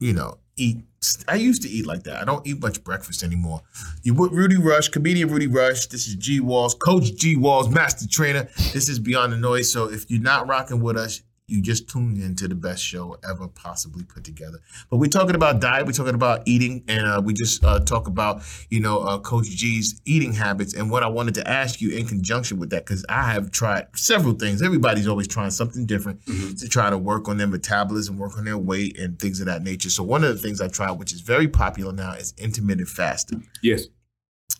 you 0.00 0.12
know, 0.12 0.38
eat. 0.56 0.78
I 1.26 1.34
used 1.34 1.62
to 1.62 1.68
eat 1.68 1.86
like 1.86 2.04
that. 2.04 2.20
I 2.20 2.24
don't 2.24 2.46
eat 2.46 2.60
much 2.60 2.84
breakfast 2.84 3.22
anymore. 3.22 3.62
You 4.02 4.14
with 4.14 4.32
Rudy 4.32 4.56
Rush, 4.56 4.88
comedian 4.88 5.30
Rudy 5.30 5.48
Rush. 5.48 5.86
This 5.86 6.06
is 6.06 6.14
G 6.14 6.40
Walls, 6.40 6.74
Coach 6.74 7.16
G 7.16 7.36
Walls, 7.36 7.68
master 7.68 8.06
trainer. 8.08 8.48
This 8.72 8.88
is 8.88 8.98
Beyond 8.98 9.32
the 9.32 9.36
Noise. 9.38 9.72
So 9.72 9.90
if 9.90 10.08
you're 10.10 10.20
not 10.20 10.46
rocking 10.46 10.80
with 10.80 10.96
us, 10.96 11.22
you 11.52 11.60
just 11.60 11.88
tuned 11.88 12.18
into 12.18 12.48
the 12.48 12.54
best 12.54 12.82
show 12.82 13.18
ever 13.28 13.46
possibly 13.46 14.04
put 14.04 14.24
together. 14.24 14.58
But 14.90 14.96
we're 14.96 15.10
talking 15.10 15.34
about 15.34 15.60
diet. 15.60 15.86
We're 15.86 15.92
talking 15.92 16.14
about 16.14 16.42
eating, 16.46 16.82
and 16.88 17.06
uh, 17.06 17.22
we 17.22 17.34
just 17.34 17.62
uh, 17.62 17.80
talk 17.80 18.08
about 18.08 18.42
you 18.70 18.80
know 18.80 19.00
uh, 19.00 19.18
Coach 19.18 19.46
G's 19.46 20.00
eating 20.04 20.32
habits. 20.32 20.74
And 20.74 20.90
what 20.90 21.02
I 21.02 21.08
wanted 21.08 21.34
to 21.34 21.48
ask 21.48 21.80
you 21.80 21.96
in 21.96 22.06
conjunction 22.06 22.58
with 22.58 22.70
that, 22.70 22.86
because 22.86 23.04
I 23.08 23.32
have 23.32 23.50
tried 23.50 23.86
several 23.94 24.34
things. 24.34 24.62
Everybody's 24.62 25.06
always 25.06 25.28
trying 25.28 25.50
something 25.50 25.84
different 25.86 26.24
to 26.26 26.68
try 26.68 26.88
to 26.88 26.98
work 26.98 27.28
on 27.28 27.36
their 27.36 27.46
metabolism, 27.46 28.16
work 28.16 28.38
on 28.38 28.44
their 28.44 28.58
weight, 28.58 28.98
and 28.98 29.18
things 29.18 29.40
of 29.40 29.46
that 29.46 29.62
nature. 29.62 29.90
So 29.90 30.02
one 30.02 30.24
of 30.24 30.34
the 30.34 30.40
things 30.40 30.60
I 30.60 30.68
tried, 30.68 30.92
which 30.92 31.12
is 31.12 31.20
very 31.20 31.48
popular 31.48 31.92
now, 31.92 32.12
is 32.12 32.32
intermittent 32.38 32.88
fasting. 32.88 33.46
Yes. 33.62 33.86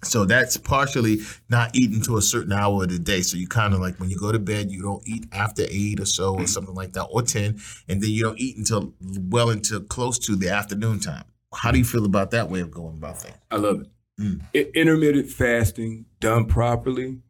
So 0.05 0.25
that's 0.25 0.57
partially 0.57 1.19
not 1.49 1.77
eating 1.77 2.03
to 2.03 2.17
a 2.17 2.23
certain 2.23 2.53
hour 2.53 2.83
of 2.83 2.91
the 2.91 2.99
day. 2.99 3.23
So 3.23 3.37
you 3.37 3.47
kind 3.47 3.73
of 3.73 3.81
like 3.81 4.01
when 4.01 4.11
you 4.11 4.19
go 4.19 4.33
to 4.33 4.39
bed, 4.39 4.71
you 4.71 4.83
don't 4.83 5.07
eat 5.07 5.27
after 5.33 5.65
eight 5.69 6.01
or 6.01 6.07
so 6.07 6.35
or 6.35 6.47
something 6.47 6.75
like 6.75 6.93
that, 6.95 7.05
or 7.05 7.23
ten, 7.23 7.61
and 7.89 8.03
then 8.03 8.11
you 8.11 8.23
don't 8.25 8.39
eat 8.39 8.57
until 8.57 8.95
well 9.01 9.51
into 9.51 9.81
close 9.81 10.19
to 10.21 10.37
the 10.37 10.51
afternoon 10.51 11.01
time. 11.01 11.25
How 11.55 11.71
do 11.71 11.79
you 11.79 11.85
feel 11.85 12.05
about 12.05 12.31
that 12.33 12.49
way 12.49 12.61
of 12.61 12.71
going 12.71 12.97
about 12.97 13.19
things? 13.19 13.37
I 13.51 13.57
love 13.57 13.83
it. 13.83 13.87
Mm. 14.21 14.43
I- 14.55 14.71
intermittent 14.75 15.29
fasting 15.31 16.07
done 16.21 16.47
properly 16.47 17.21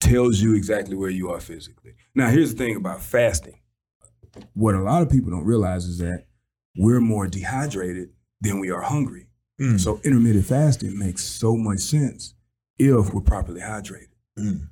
tells 0.00 0.40
you 0.40 0.54
exactly 0.54 0.96
where 0.96 1.10
you 1.10 1.30
are 1.30 1.40
physically. 1.40 1.94
Now, 2.14 2.28
here's 2.28 2.54
the 2.54 2.58
thing 2.58 2.76
about 2.76 3.02
fasting. 3.02 3.60
What 4.54 4.74
a 4.74 4.82
lot 4.82 5.02
of 5.02 5.10
people 5.10 5.30
don't 5.30 5.44
realize 5.44 5.84
is 5.84 5.98
that 5.98 6.24
we're 6.76 7.00
more 7.00 7.26
dehydrated 7.26 8.10
than 8.40 8.60
we 8.60 8.70
are 8.70 8.82
hungry. 8.82 9.27
Mm. 9.60 9.80
So 9.80 10.00
intermittent 10.04 10.46
fasting 10.46 10.98
makes 10.98 11.24
so 11.24 11.56
much 11.56 11.80
sense 11.80 12.34
if 12.78 13.12
we're 13.12 13.20
properly 13.20 13.60
hydrated. 13.60 14.08
Mm. 14.38 14.68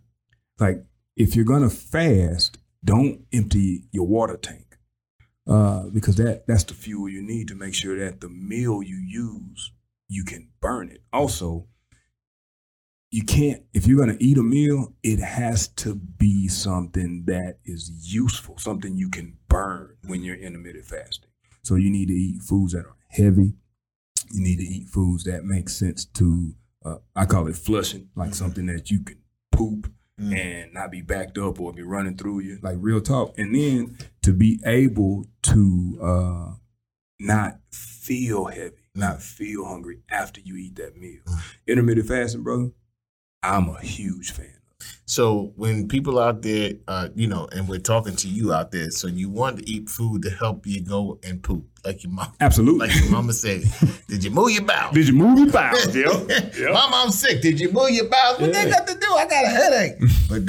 Like 0.61 0.85
if 1.17 1.35
you're 1.35 1.45
gonna 1.45 1.71
fast, 1.71 2.59
don't 2.85 3.23
empty 3.33 3.85
your 3.91 4.07
water 4.07 4.37
tank 4.37 4.79
uh, 5.47 5.85
because 5.93 6.17
that 6.17 6.47
that's 6.47 6.65
the 6.65 6.75
fuel 6.75 7.09
you 7.09 7.23
need 7.23 7.49
to 7.49 7.55
make 7.55 7.75
sure 7.75 7.99
that 7.99 8.21
the 8.21 8.29
meal 8.29 8.83
you 8.83 8.97
use 8.97 9.73
you 10.09 10.25
can 10.25 10.49
burn 10.61 10.89
it. 10.89 11.03
Also, 11.13 11.67
you 13.11 13.25
can't 13.25 13.63
if 13.75 13.87
you're 13.87 13.99
gonna 13.99 14.17
eat 14.21 14.39
a 14.39 14.43
meal, 14.43 14.95
it 15.03 15.19
has 15.19 15.69
to 15.69 15.95
be 15.95 16.49
something 16.49 17.25
that 17.27 17.59
is 17.65 17.91
useful, 18.15 18.59
something 18.59 18.97
you 18.97 19.11
can 19.11 19.37
burn 19.49 19.97
when 20.07 20.23
you're 20.23 20.37
intermittent 20.37 20.85
fasting. 20.85 21.31
So 21.63 21.75
you 21.75 21.91
need 21.91 22.09
to 22.09 22.15
eat 22.15 22.43
foods 22.43 22.73
that 22.73 22.87
are 22.87 22.97
heavy. 23.09 23.55
You 24.31 24.43
need 24.43 24.57
to 24.59 24.65
eat 24.65 24.89
foods 24.89 25.25
that 25.25 25.45
make 25.45 25.69
sense 25.69 26.05
to 26.05 26.55
uh, 26.85 26.97
I 27.17 27.25
call 27.27 27.49
it 27.49 27.57
flushing, 27.57 28.11
like 28.15 28.35
something 28.35 28.67
that 28.67 28.91
you 28.91 29.01
can 29.03 29.19
poop 29.53 29.93
Mm. 30.19 30.35
and 30.35 30.73
not 30.73 30.91
be 30.91 31.03
backed 31.03 31.37
up 31.37 31.61
or 31.61 31.75
be 31.75 31.83
running 31.83 32.17
through 32.17 32.39
you, 32.41 32.59
like 32.63 32.79
real 32.81 33.03
talk. 33.03 33.35
And 33.39 33.55
then 33.55 33.99
to 34.23 34.33
be 34.33 34.59
able 34.65 35.27
to 35.43 35.99
uh, 36.03 36.55
not 37.21 37.59
feel 37.71 38.47
heavy, 38.47 38.77
not 38.95 39.21
feel 39.21 39.67
hungry 39.67 40.01
after 40.09 40.41
you 40.41 40.57
eat 40.57 40.77
that 40.77 40.97
meal. 40.97 41.21
Intermittent 41.67 42.09
fasting, 42.09 42.45
brother, 42.45 42.71
I'm 43.43 43.69
a 43.69 43.79
huge 43.83 44.31
fan. 44.33 44.57
So 45.05 45.53
when 45.57 45.89
people 45.89 46.19
out 46.19 46.43
there, 46.43 46.73
uh, 46.89 47.09
you 47.15 47.29
know, 47.29 47.49
and 47.53 47.69
we're 47.69 47.79
talking 47.79 48.17
to 48.17 48.29
you 48.29 48.53
out 48.53 48.73
there, 48.73 48.91
so 48.91 49.07
you 49.07 49.29
want 49.31 49.59
to 49.59 49.71
eat 49.71 49.89
food 49.89 50.23
to 50.23 50.31
help 50.31 50.67
you 50.67 50.81
go 50.81 51.19
and 51.23 51.43
poop, 51.43 51.65
like 51.85 52.03
your 52.03 52.13
mom, 52.13 52.33
Absolutely. 52.41 52.89
like 52.89 52.97
your 52.97 53.11
mama 53.11 53.33
said. 53.33 53.63
Did 54.09 54.25
you 54.25 54.31
move 54.31 54.51
your 54.51 54.65
bowels? 54.65 54.95
Did 54.95 55.09
you 55.09 55.15
move 55.15 55.39
your 55.39 55.53
bowels, 55.53 55.95
yo? 55.97 56.27
My 56.73 56.89
mom's 56.91 57.21
sick. 57.21 57.41
Did 57.41 57.61
you 57.61 57.71
move 57.73 57.91
your 57.91 58.09
bowels? 58.09 58.41
What 58.41 58.53
they 58.53 58.69
got 58.69 58.87
to 58.87 58.95
do? 58.95 59.07
I 59.13 59.27
got 59.27 59.45
a 59.45 59.49
headache. 59.49 59.99
but 60.29 60.43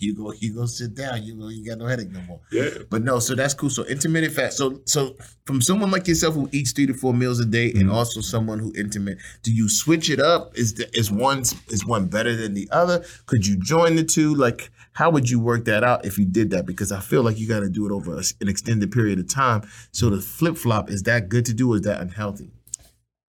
you 0.00 0.14
go 0.14 0.32
you 0.32 0.54
go 0.54 0.66
sit 0.66 0.94
down. 0.94 1.22
You 1.22 1.34
go 1.36 1.48
you 1.48 1.64
got 1.64 1.78
no 1.78 1.86
headache 1.86 2.10
no 2.10 2.20
more. 2.22 2.40
Yeah. 2.52 2.70
But 2.90 3.02
no, 3.02 3.18
so 3.18 3.34
that's 3.34 3.54
cool. 3.54 3.70
So 3.70 3.84
intermittent 3.84 4.32
fast. 4.34 4.56
So 4.56 4.80
so 4.84 5.16
from 5.46 5.60
someone 5.60 5.90
like 5.90 6.06
yourself 6.08 6.34
who 6.34 6.48
eats 6.52 6.72
three 6.72 6.86
to 6.86 6.94
four 6.94 7.14
meals 7.14 7.40
a 7.40 7.44
day, 7.46 7.70
and 7.72 7.88
Mhm. 7.88 7.92
also 7.92 8.20
someone 8.20 8.58
who 8.58 8.72
intermittent, 8.72 9.20
do 9.42 9.52
you 9.52 9.68
switch 9.68 10.10
it 10.10 10.20
up? 10.20 10.56
Is 10.56 10.74
the, 10.74 10.88
is 10.98 11.10
one 11.10 11.40
is 11.68 11.84
one 11.86 12.06
better 12.06 12.34
than 12.36 12.54
the 12.54 12.68
other? 12.72 13.04
Could 13.26 13.46
you 13.46 13.56
join 13.56 13.96
the 13.96 14.04
two? 14.04 14.34
Like 14.34 14.70
how 14.92 15.10
would 15.10 15.30
you 15.30 15.38
work 15.38 15.64
that 15.66 15.84
out 15.84 16.04
if 16.04 16.18
you 16.18 16.24
did 16.24 16.50
that? 16.50 16.66
Because 16.66 16.90
I 16.90 16.98
feel 17.00 17.22
like 17.22 17.38
you 17.38 17.46
got 17.46 17.60
to 17.60 17.68
do 17.70 17.86
it 17.86 17.92
over 17.92 18.16
an 18.40 18.48
extended 18.48 18.90
period 18.90 19.18
of 19.20 19.28
time. 19.28 19.62
So 19.92 20.10
the 20.10 20.20
flip 20.20 20.56
flop 20.56 20.90
is 20.90 21.04
that 21.04 21.28
good 21.28 21.44
to 21.46 21.54
do? 21.54 21.72
or 21.72 21.76
Is 21.76 21.82
that 21.82 22.00
unhealthy? 22.00 22.50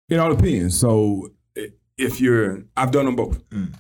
It 0.09 0.17
all 0.19 0.35
depends. 0.35 0.77
So 0.77 1.31
if 1.97 2.21
you're, 2.21 2.65
I've 2.77 2.91
done 2.91 3.05
them 3.07 3.15
both, 3.17 3.49
Mm. 3.51 3.73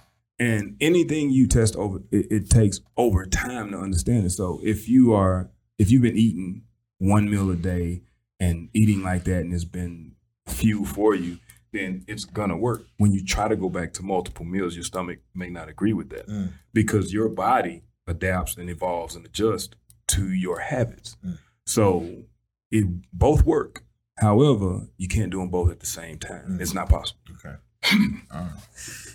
And 0.42 0.76
anything 0.80 1.30
you 1.30 1.46
test 1.46 1.76
over, 1.76 1.98
it, 2.10 2.26
it 2.30 2.50
takes 2.50 2.80
over 2.96 3.26
time 3.26 3.70
to 3.70 3.78
understand 3.78 4.26
it. 4.26 4.30
So 4.30 4.60
if 4.62 4.88
you 4.88 5.12
are, 5.12 5.50
if 5.78 5.90
you've 5.90 6.02
been 6.02 6.16
eating 6.16 6.62
one 6.98 7.30
meal 7.30 7.50
a 7.50 7.56
day 7.56 8.02
and 8.40 8.68
eating 8.74 9.02
like 9.02 9.24
that, 9.24 9.40
and 9.40 9.52
it's 9.54 9.64
been 9.64 10.12
few 10.46 10.84
for 10.84 11.14
you, 11.14 11.38
then 11.72 12.04
it's 12.08 12.24
gonna 12.24 12.56
work. 12.56 12.82
When 12.98 13.12
you 13.12 13.24
try 13.24 13.48
to 13.48 13.56
go 13.56 13.68
back 13.70 13.92
to 13.94 14.02
multiple 14.02 14.44
meals, 14.44 14.74
your 14.74 14.84
stomach 14.84 15.20
may 15.34 15.48
not 15.48 15.68
agree 15.68 15.92
with 15.92 16.10
that 16.10 16.26
Mm. 16.28 16.52
because 16.74 17.12
your 17.12 17.28
body 17.28 17.82
adapts 18.06 18.56
and 18.56 18.68
evolves 18.68 19.14
and 19.16 19.24
adjusts 19.24 19.74
to 20.08 20.30
your 20.32 20.58
habits. 20.60 21.16
Mm. 21.24 21.38
So 21.66 22.24
it 22.70 22.84
both 23.12 23.44
work. 23.46 23.84
However, 24.18 24.88
you 24.98 25.08
can't 25.08 25.30
do 25.30 25.38
them 25.38 25.48
both 25.50 25.70
at 25.70 25.80
the 25.80 25.86
same 25.86 26.18
time. 26.18 26.58
Mm. 26.58 26.60
It's 26.60 26.74
not 26.74 26.88
possible. 26.88 27.20
Okay. 27.36 27.56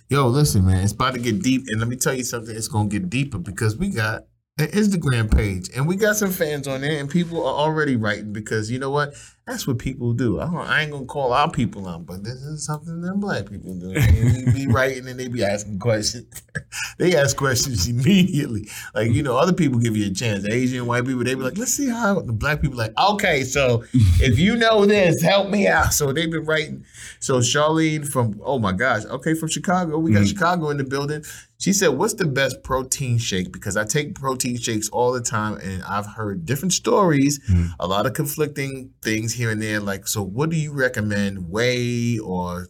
Yo, 0.10 0.28
listen, 0.28 0.66
man, 0.66 0.84
it's 0.84 0.94
about 0.94 1.14
to 1.16 1.20
get 1.20 1.42
deep, 1.42 1.66
and 1.68 1.80
let 1.80 1.90
me 1.90 1.96
tell 1.96 2.14
you 2.14 2.24
something. 2.24 2.56
It's 2.56 2.68
gonna 2.70 2.88
get 2.88 3.10
deeper 3.10 3.38
because 3.38 3.76
we 3.76 3.90
got 3.90 4.24
an 4.58 4.68
Instagram 4.68 5.30
page, 5.30 5.70
and 5.76 5.88
we 5.88 5.96
got 5.96 6.16
some 6.16 6.32
fans 6.32 6.68
on 6.68 6.82
there, 6.82 7.00
and 7.00 7.10
people 7.10 7.46
are 7.46 7.54
already 7.54 7.96
writing 7.96 8.32
because 8.32 8.72
you 8.72 8.80
know 8.80 8.90
what? 8.90 9.14
That's 9.48 9.66
what 9.66 9.80
people 9.80 10.12
do. 10.12 10.42
I, 10.42 10.46
don't, 10.46 10.58
I 10.58 10.82
ain't 10.82 10.92
gonna 10.92 11.06
call 11.06 11.32
our 11.32 11.50
people 11.50 11.88
out, 11.88 12.06
but 12.06 12.22
this 12.22 12.36
is 12.36 12.66
something 12.66 13.00
that 13.00 13.14
black 13.16 13.50
people 13.50 13.74
do. 13.76 13.94
They 13.98 14.52
be 14.52 14.68
writing 14.68 15.08
and 15.08 15.18
they 15.18 15.30
be 15.30 15.42
asking 15.44 15.80
questions. 15.80 16.26
they 16.98 17.16
ask 17.16 17.38
questions 17.38 17.88
immediately. 17.88 18.68
Like 18.94 19.12
you 19.12 19.24
know, 19.24 19.38
other 19.38 19.54
people 19.54 19.80
give 19.80 19.96
you 19.96 20.08
a 20.08 20.14
chance. 20.14 20.46
Asian, 20.46 20.86
white 20.86 21.06
people, 21.06 21.24
they 21.24 21.34
be 21.36 21.42
like, 21.42 21.58
"Let's 21.58 21.74
see 21.74 21.88
how." 21.90 22.20
The 22.20 22.34
black 22.34 22.62
people 22.62 22.78
like, 22.78 22.92
"Okay, 23.00 23.44
so 23.46 23.86
if 23.94 24.38
you 24.38 24.58
know 24.58 24.86
this, 24.86 25.22
help 25.22 25.50
me 25.50 25.66
out." 25.68 25.94
So 25.94 26.12
they've 26.12 26.30
been 26.30 26.44
writing. 26.46 26.84
So 27.22 27.40
Charlene 27.40 28.06
from 28.06 28.42
oh 28.44 28.60
my 28.60 28.74
gosh, 28.74 29.06
okay, 29.06 29.34
from 29.34 29.48
Chicago. 29.50 29.98
We 29.98 30.12
got 30.12 30.24
Mhm. 30.24 30.28
Chicago 30.28 30.70
in 30.72 30.78
the 30.78 30.84
building. 30.84 31.24
She 31.60 31.74
said, 31.74 31.88
"What's 31.90 32.14
the 32.16 32.28
best 32.28 32.64
protein 32.64 33.18
shake?" 33.18 33.52
Because 33.54 33.78
I 33.78 33.86
take 33.86 34.14
protein 34.14 34.58
shakes 34.58 34.90
all 34.90 35.12
the 35.14 35.22
time, 35.22 35.58
and 35.58 35.82
I've 35.84 36.06
heard 36.06 36.46
different 36.46 36.74
stories, 36.74 37.40
Mhm. 37.50 37.72
a 37.80 37.88
lot 37.88 38.06
of 38.06 38.14
conflicting 38.14 38.92
things 39.02 39.34
here 39.38 39.52
and 39.52 39.62
there. 39.62 39.80
Like, 39.80 40.08
so 40.08 40.22
what 40.24 40.50
do 40.50 40.58
you 40.58 40.74
recommend? 40.74 41.50
Whey 41.50 42.20
or 42.20 42.68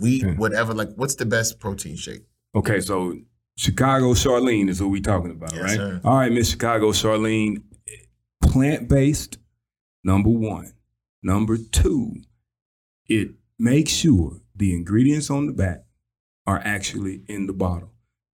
wheat, 0.00 0.24
Okay. 0.24 0.34
whatever. 0.36 0.72
Like, 0.72 0.90
what's 0.96 1.16
the 1.16 1.26
best 1.26 1.60
protein 1.60 1.96
shake? 1.96 2.22
Okay, 2.54 2.80
so 2.80 3.18
Chicago 3.58 4.14
Charlene 4.14 4.68
is 4.70 4.80
what 4.80 4.90
we 4.90 5.00
talking 5.00 5.30
about, 5.30 5.52
Yes, 5.52 5.62
right? 5.62 5.76
sir. 5.76 6.00
All 6.04 6.16
right, 6.18 6.32
Miss 6.32 6.50
Chicago 6.50 6.92
Charlene, 6.92 7.62
plant 8.42 8.88
based, 8.88 9.38
number 10.04 10.30
one. 10.30 10.72
Number 11.22 11.56
two, 11.58 12.14
it 13.08 13.30
makes 13.58 13.90
sure 13.92 14.40
the 14.54 14.72
ingredients 14.74 15.28
on 15.30 15.46
the 15.46 15.52
back 15.52 15.84
are 16.46 16.60
actually 16.64 17.22
in 17.26 17.46
the 17.46 17.52
bottle. 17.52 17.92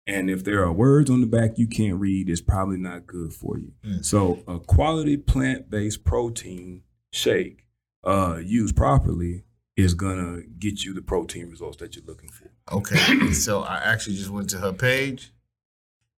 And 0.06 0.28
if 0.28 0.42
there 0.42 0.64
are 0.64 0.72
words 0.72 1.08
on 1.08 1.20
the 1.20 1.26
back 1.26 1.52
you 1.56 1.68
can't 1.68 2.00
read, 2.00 2.28
it's 2.28 2.40
probably 2.40 2.78
not 2.78 3.06
good 3.06 3.32
for 3.32 3.58
you. 3.58 3.72
Mm. 3.86 4.04
So 4.04 4.42
a 4.48 4.58
quality 4.58 5.16
plant-based 5.16 6.02
protein 6.04 6.82
shake 7.12 7.64
uh, 8.05 8.38
used 8.43 8.76
properly 8.76 9.45
is 9.76 9.95
gonna 9.95 10.43
get 10.59 10.85
you 10.85 10.93
the 10.95 11.02
protein 11.02 11.49
results 11.50 11.79
that 11.79 11.97
you're 11.97 12.05
looking 12.05 12.29
for. 12.31 12.50
Okay, 12.73 13.33
so 13.33 13.62
I 13.62 13.76
actually 13.76 14.17
just 14.17 14.31
went 14.31 14.50
to 14.50 14.59
her 14.59 14.73
page, 14.73 15.33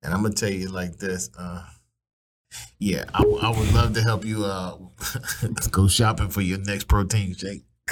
and 0.02 0.12
I'm 0.12 0.22
gonna 0.22 0.34
tell 0.34 0.50
you 0.50 0.68
like 0.68 0.96
this. 0.96 1.30
Uh, 1.38 1.64
yeah, 2.78 3.04
I, 3.14 3.18
w- 3.20 3.38
I 3.38 3.48
would 3.50 3.72
love 3.72 3.94
to 3.94 4.02
help 4.02 4.24
you 4.24 4.44
uh, 4.44 4.76
go 5.70 5.88
shopping 5.88 6.28
for 6.28 6.40
your 6.40 6.58
next 6.58 6.84
protein 6.88 7.34
shake. 7.34 7.64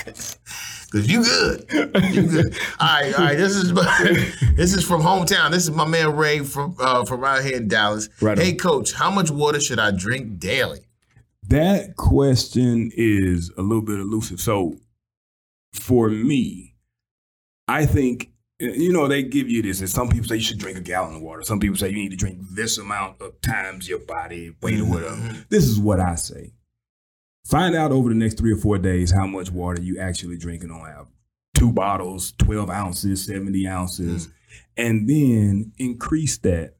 Cause 0.92 1.06
you 1.06 1.22
good, 1.22 1.66
you 2.12 2.22
good. 2.26 2.56
All 2.80 2.86
right, 2.86 3.14
all 3.14 3.24
right. 3.24 3.36
This 3.36 3.54
is 3.54 3.72
this 4.56 4.74
is 4.74 4.84
from 4.84 5.02
hometown. 5.02 5.50
This 5.50 5.64
is 5.64 5.70
my 5.70 5.86
man 5.86 6.16
Ray 6.16 6.40
from 6.40 6.76
uh, 6.80 7.04
from 7.04 7.22
out 7.24 7.42
here 7.44 7.56
in 7.56 7.68
Dallas. 7.68 8.08
Right 8.20 8.38
on. 8.38 8.44
Hey, 8.44 8.54
coach, 8.54 8.92
how 8.92 9.10
much 9.10 9.30
water 9.30 9.60
should 9.60 9.78
I 9.78 9.90
drink 9.92 10.38
daily? 10.40 10.80
That 11.50 11.96
question 11.96 12.92
is 12.94 13.50
a 13.58 13.62
little 13.62 13.82
bit 13.82 13.98
elusive. 13.98 14.40
So 14.40 14.76
for 15.72 16.08
me, 16.08 16.76
I 17.66 17.86
think 17.86 18.30
you 18.60 18.92
know 18.92 19.08
they 19.08 19.24
give 19.24 19.50
you 19.50 19.60
this, 19.60 19.80
and 19.80 19.90
some 19.90 20.08
people 20.08 20.28
say 20.28 20.36
you 20.36 20.42
should 20.42 20.58
drink 20.58 20.78
a 20.78 20.82
gallon 20.82 21.16
of 21.16 21.22
water. 21.22 21.42
Some 21.42 21.58
people 21.58 21.76
say 21.76 21.88
you 21.88 21.96
need 21.96 22.10
to 22.10 22.16
drink 22.16 22.38
this 22.52 22.78
amount 22.78 23.20
of 23.20 23.40
times 23.40 23.88
your 23.88 23.98
body 23.98 24.54
weight 24.62 24.78
or 24.80 24.84
whatever. 24.84 25.16
Mhm. 25.16 25.48
This 25.48 25.64
is 25.64 25.78
what 25.80 25.98
I 25.98 26.14
say. 26.14 26.52
Find 27.46 27.74
out 27.74 27.90
over 27.90 28.10
the 28.10 28.14
next 28.14 28.38
three 28.38 28.52
or 28.52 28.56
four 28.56 28.78
days 28.78 29.10
how 29.10 29.26
much 29.26 29.50
water 29.50 29.82
you 29.82 29.98
actually 29.98 30.36
drinking 30.36 30.70
on 30.70 30.88
average. 30.88 31.08
Two 31.54 31.72
bottles, 31.72 32.32
12 32.38 32.70
ounces, 32.70 33.24
70 33.24 33.66
ounces, 33.66 34.28
and 34.76 35.08
then 35.08 35.72
increase 35.78 36.38
that 36.38 36.76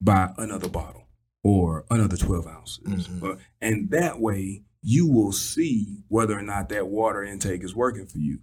by 0.00 0.32
another 0.38 0.68
bottle 0.68 1.01
or 1.44 1.84
another 1.90 2.16
12 2.16 2.46
ounces. 2.46 3.08
Mhm. 3.08 3.22
Uh, 3.22 3.36
and 3.60 3.90
that 3.90 4.20
way 4.20 4.62
you 4.82 5.06
will 5.08 5.32
see 5.32 6.04
whether 6.08 6.36
or 6.38 6.42
not 6.42 6.68
that 6.68 6.88
water 6.88 7.22
intake 7.22 7.62
is 7.64 7.74
working 7.74 8.06
for 8.06 8.18
you. 8.18 8.38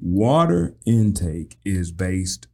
Water 0.00 0.76
intake 0.86 1.58
is 1.64 1.92
based 1.92 2.46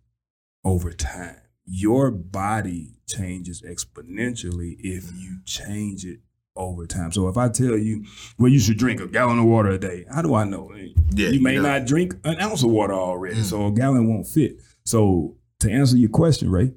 over 0.65 0.93
time. 0.93 1.37
Your 1.65 2.11
body 2.11 2.97
changes 3.07 3.63
exponentially 3.63 4.77
if 4.81 5.13
you 5.17 5.39
change 5.45 6.05
it 6.05 6.21
over 6.57 6.87
time. 6.87 7.13
So 7.13 7.29
if 7.29 7.37
I 7.37 7.49
tell 7.49 7.77
you, 7.79 8.05
well, 8.39 8.51
you 8.51 8.59
should 8.59 8.79
drink 8.79 9.01
a 9.01 9.07
gallon 9.07 9.39
of 9.39 9.45
water 9.45 9.71
a 9.71 9.79
day, 9.79 10.05
how 10.11 10.23
do 10.23 10.35
I 10.35 10.45
know? 10.45 10.73
Yeah, 11.15 11.29
you 11.29 11.41
may 11.41 11.57
know. 11.57 11.63
not 11.63 11.87
drink 11.87 12.15
an 12.25 12.41
ounce 12.41 12.63
of 12.65 12.71
water 12.71 12.93
already, 12.95 13.37
Mm. 13.41 13.45
so 13.45 13.67
a 13.69 13.73
gallon 13.73 14.09
won't 14.09 14.27
fit. 14.27 14.61
So 14.85 15.37
to 15.61 15.71
answer 15.71 15.97
your 15.97 16.09
question, 16.09 16.51
Ray, 16.51 16.75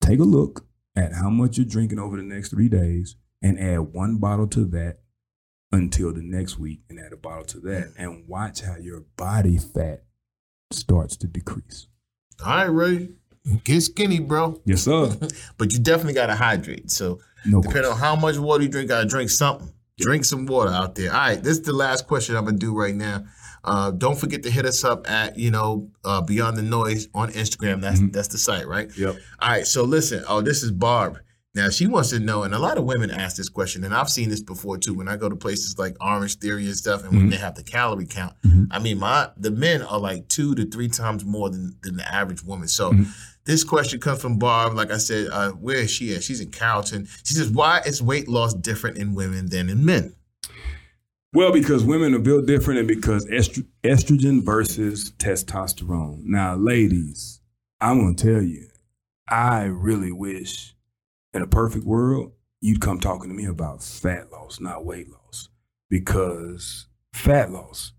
take 0.00 0.18
a 0.18 0.24
look 0.24 0.66
at 0.94 1.14
how 1.14 1.30
much 1.30 1.56
you're 1.56 1.66
drinking 1.66 1.98
over 1.98 2.16
the 2.16 2.22
next 2.22 2.50
three 2.50 2.68
days 2.68 3.16
and 3.40 3.58
add 3.58 3.92
one 3.92 4.16
bottle 4.16 4.46
to 4.48 4.64
that 4.66 4.98
until 5.72 6.12
the 6.12 6.22
next 6.22 6.58
week 6.58 6.80
and 6.88 7.00
add 7.00 7.12
a 7.12 7.16
bottle 7.16 7.44
to 7.44 7.60
that 7.60 7.88
mm. 7.88 7.92
and 7.96 8.28
watch 8.28 8.60
how 8.60 8.76
your 8.76 9.04
body 9.16 9.58
fat 9.58 10.04
starts 10.70 11.16
to 11.16 11.26
decrease. 11.26 11.88
All 12.44 12.54
right, 12.54 12.64
Ray, 12.64 13.10
get 13.64 13.80
skinny, 13.80 14.20
bro. 14.20 14.60
Yes, 14.64 14.82
sir. 14.82 15.16
But 15.58 15.72
you 15.72 15.78
definitely 15.78 16.14
gotta 16.14 16.34
hydrate. 16.34 16.90
So 16.90 17.20
No 17.44 17.62
Depending 17.62 17.92
on 17.92 17.98
how 17.98 18.16
much 18.16 18.36
water 18.36 18.62
you 18.62 18.68
drink, 18.68 18.88
gotta 18.88 19.08
drink 19.08 19.30
something. 19.30 19.72
Drink 19.98 20.24
some 20.24 20.46
water 20.46 20.70
out 20.70 20.94
there. 20.94 21.12
All 21.12 21.18
right, 21.18 21.42
this 21.42 21.58
is 21.58 21.62
the 21.62 21.72
last 21.72 22.06
question 22.06 22.36
I'm 22.36 22.44
gonna 22.44 22.58
do 22.58 22.74
right 22.74 22.94
now. 22.94 23.24
Uh, 23.64 23.90
don't 23.92 24.18
forget 24.18 24.42
to 24.42 24.50
hit 24.50 24.64
us 24.66 24.82
up 24.84 25.08
at 25.10 25.38
you 25.38 25.50
know 25.50 25.90
uh, 26.04 26.20
Beyond 26.20 26.56
the 26.56 26.62
Noise 26.62 27.08
on 27.14 27.30
Instagram. 27.32 27.80
That's 27.80 28.00
Mhm. 28.00 28.12
that's 28.12 28.28
the 28.28 28.38
site, 28.38 28.66
right? 28.66 28.90
Yep. 28.96 29.16
All 29.40 29.48
right. 29.50 29.66
So 29.66 29.84
listen. 29.84 30.24
Oh, 30.28 30.40
this 30.40 30.62
is 30.62 30.70
Barb. 30.72 31.18
Now 31.54 31.68
she 31.68 31.86
wants 31.86 32.08
to 32.10 32.18
know, 32.18 32.44
and 32.44 32.54
a 32.54 32.58
lot 32.58 32.78
of 32.78 32.84
women 32.84 33.10
ask 33.10 33.36
this 33.36 33.50
question, 33.50 33.84
and 33.84 33.94
I've 33.94 34.08
seen 34.08 34.30
this 34.30 34.40
before 34.40 34.78
too. 34.78 34.94
When 34.94 35.06
I 35.06 35.16
go 35.16 35.28
to 35.28 35.36
places 35.36 35.78
like 35.78 35.96
Orange 36.00 36.36
Theory 36.38 36.64
and 36.66 36.74
stuff, 36.76 37.04
and 37.04 37.12
when 37.12 37.26
Mhm. 37.26 37.30
they 37.30 37.36
have 37.36 37.54
the 37.54 37.62
calorie 37.62 38.06
count, 38.06 38.32
Mhm. 38.44 38.68
I 38.70 38.78
mean, 38.78 38.98
my 38.98 39.28
the 39.36 39.50
men 39.50 39.82
are 39.82 39.98
like 40.00 40.28
two 40.28 40.54
to 40.54 40.64
three 40.64 40.88
times 40.88 41.24
more 41.24 41.50
than 41.50 41.76
than 41.82 41.96
the 41.98 42.10
average 42.14 42.42
woman. 42.42 42.68
So 42.68 42.92
Mhm. 42.92 43.06
this 43.44 43.64
question 43.64 44.00
comes 44.00 44.20
from 44.22 44.38
Barb. 44.38 44.74
Like 44.74 44.90
I 44.90 44.96
said, 44.98 45.28
uh, 45.30 45.50
where 45.50 45.76
is 45.76 45.90
she 45.90 46.14
at? 46.14 46.24
She's 46.24 46.40
in 46.40 46.48
Carrollton. 46.50 47.06
She 47.22 47.34
says, 47.34 47.50
"Why 47.50 47.80
is 47.84 48.00
weight 48.02 48.28
loss 48.28 48.54
different 48.54 48.96
in 48.96 49.14
women 49.14 49.50
than 49.50 49.68
in 49.68 49.84
men?" 49.84 50.14
Well, 51.34 51.50
because 51.50 51.82
women 51.82 52.14
are 52.14 52.18
built 52.18 52.46
different 52.46 52.80
and 52.80 52.88
because 52.88 53.24
estro- 53.26 53.66
estrogen 53.82 54.44
versus 54.44 55.12
testosterone. 55.12 56.20
Now, 56.24 56.56
ladies, 56.56 57.40
I'm 57.80 58.00
going 58.00 58.16
to 58.16 58.32
tell 58.34 58.42
you, 58.42 58.68
I 59.30 59.62
really 59.62 60.12
wish 60.12 60.74
in 61.32 61.40
a 61.40 61.46
perfect 61.46 61.86
world, 61.86 62.32
you'd 62.60 62.82
come 62.82 63.00
talking 63.00 63.30
to 63.30 63.34
me 63.34 63.46
about 63.46 63.82
fat 63.82 64.30
loss, 64.30 64.60
not 64.60 64.84
weight 64.84 65.08
loss. 65.08 65.48
Because 65.88 66.86
fat 67.14 67.50
loss 67.50 67.92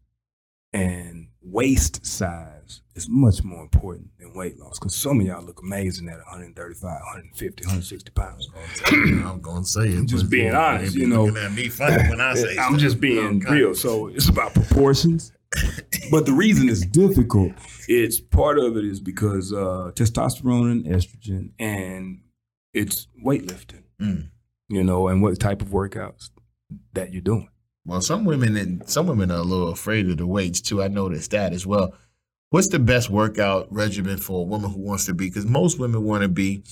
and 0.73 1.27
waist 1.41 2.05
size 2.05 2.81
is 2.95 3.07
much 3.09 3.43
more 3.43 3.61
important 3.61 4.09
than 4.19 4.33
weight 4.33 4.59
loss. 4.59 4.79
Because 4.79 4.95
some 4.95 5.19
of 5.19 5.25
y'all 5.25 5.43
look 5.43 5.61
amazing 5.61 6.09
at 6.09 6.17
135, 6.17 6.83
150, 6.83 7.63
160 7.63 8.11
pounds. 8.11 8.49
I'm 8.87 9.41
gonna 9.41 9.65
say 9.65 9.89
it. 9.89 9.97
I'm 9.97 10.07
just 10.07 10.29
being 10.29 10.53
honest, 10.53 10.95
you 10.95 11.07
know. 11.07 11.27
at 11.35 11.51
me 11.51 11.69
funny 11.69 12.09
when 12.09 12.21
I 12.21 12.33
say. 12.35 12.57
I'm 12.59 12.77
just 12.77 12.99
being 12.99 13.39
real. 13.39 13.75
So 13.75 14.07
it's 14.07 14.29
about 14.29 14.53
proportions. 14.53 15.31
but 16.09 16.25
the 16.25 16.33
reason 16.33 16.67
it's 16.67 16.85
difficult, 16.85 17.51
it's 17.87 18.19
part 18.19 18.57
of 18.57 18.75
it 18.75 18.85
is 18.85 18.99
because 18.99 19.53
uh, 19.53 19.91
testosterone 19.93 20.71
and 20.71 20.85
estrogen 20.85 21.51
and 21.59 22.21
it's 22.73 23.07
weightlifting. 23.23 23.83
Mm. 24.01 24.29
You 24.69 24.83
know, 24.83 25.07
and 25.07 25.21
what 25.21 25.39
type 25.39 25.61
of 25.61 25.67
workouts 25.67 26.31
that 26.93 27.13
you're 27.13 27.21
doing. 27.21 27.49
Well, 27.85 28.01
some 28.01 28.23
women 28.25 28.55
and 28.55 28.87
some 28.89 29.07
women 29.07 29.29
are 29.31 29.39
a 29.39 29.43
little 29.43 29.69
afraid 29.69 30.09
of 30.09 30.17
the 30.17 30.27
weights 30.27 30.61
too. 30.61 30.81
I 30.81 30.87
noticed 30.87 31.31
that 31.31 31.53
as 31.53 31.65
well. 31.65 31.93
What's 32.49 32.67
the 32.69 32.79
best 32.79 33.09
workout 33.09 33.67
regimen 33.71 34.17
for 34.17 34.41
a 34.41 34.43
woman 34.43 34.71
who 34.71 34.79
wants 34.79 35.05
to 35.07 35.13
be? 35.13 35.27
Because 35.27 35.45
most 35.45 35.79
women 35.79 36.03
want 36.03 36.21
to 36.21 36.29
be, 36.29 36.63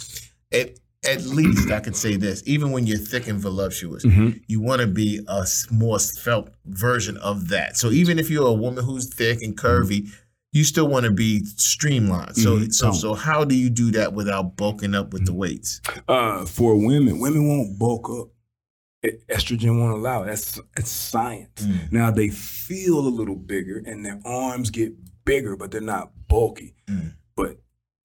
at 0.51 0.77
at 1.03 1.24
least 1.25 1.72
I 1.72 1.80
can 1.80 1.96
say 1.96 2.15
this. 2.15 2.44
Even 2.46 2.72
when 2.72 2.86
you're 2.86 3.00
thick 3.00 3.27
and 3.27 3.39
voluptuous, 3.39 4.06
you 4.48 4.62
want 4.62 4.82
to 4.82 4.88
be 4.88 5.20
a 5.27 5.46
more 5.72 5.98
felt 5.98 6.50
version 6.65 7.18
of 7.18 7.48
that. 7.50 7.75
So 7.77 7.89
even 7.89 8.20
if 8.20 8.30
you're 8.30 8.48
a 8.48 8.53
woman 8.53 8.86
who's 8.86 9.12
thick 9.12 9.41
and 9.41 9.58
curvy, 9.58 10.10
you 10.53 10.63
still 10.63 10.88
want 10.88 11.06
to 11.06 11.12
be 11.12 11.44
streamlined. 11.46 12.36
So 12.38 12.58
Mhm. 12.60 12.74
so 12.74 12.91
so 12.91 13.13
how 13.15 13.44
do 13.44 13.56
you 13.56 13.70
do 13.72 13.89
that 13.91 14.13
without 14.13 14.56
bulking 14.56 14.94
up 14.94 15.12
with 15.13 15.25
the 15.25 15.34
weights? 15.34 15.82
Uh, 16.08 16.46
for 16.46 16.75
women, 16.77 17.20
women 17.20 17.48
won't 17.48 17.80
bulk 17.80 18.08
up. 18.10 18.27
E- 19.05 19.12
Estrogen 19.29 19.79
won't 19.79 19.93
allow 19.98 20.24
it. 20.24 20.27
That's 20.27 20.60
it's 20.77 20.89
science. 20.91 21.50
Mm. 21.65 21.91
Now 21.91 22.12
they 22.12 22.29
feel 22.29 23.00
a 23.00 23.10
little 23.10 23.36
bigger 23.36 23.81
and 23.86 24.05
their 24.05 24.20
arms 24.25 24.70
get 24.70 24.93
bigger, 25.25 25.55
but 25.55 25.72
they're 25.72 25.81
not 25.81 26.12
bulky. 26.27 26.75
Mm. 26.88 27.13
But 27.36 27.58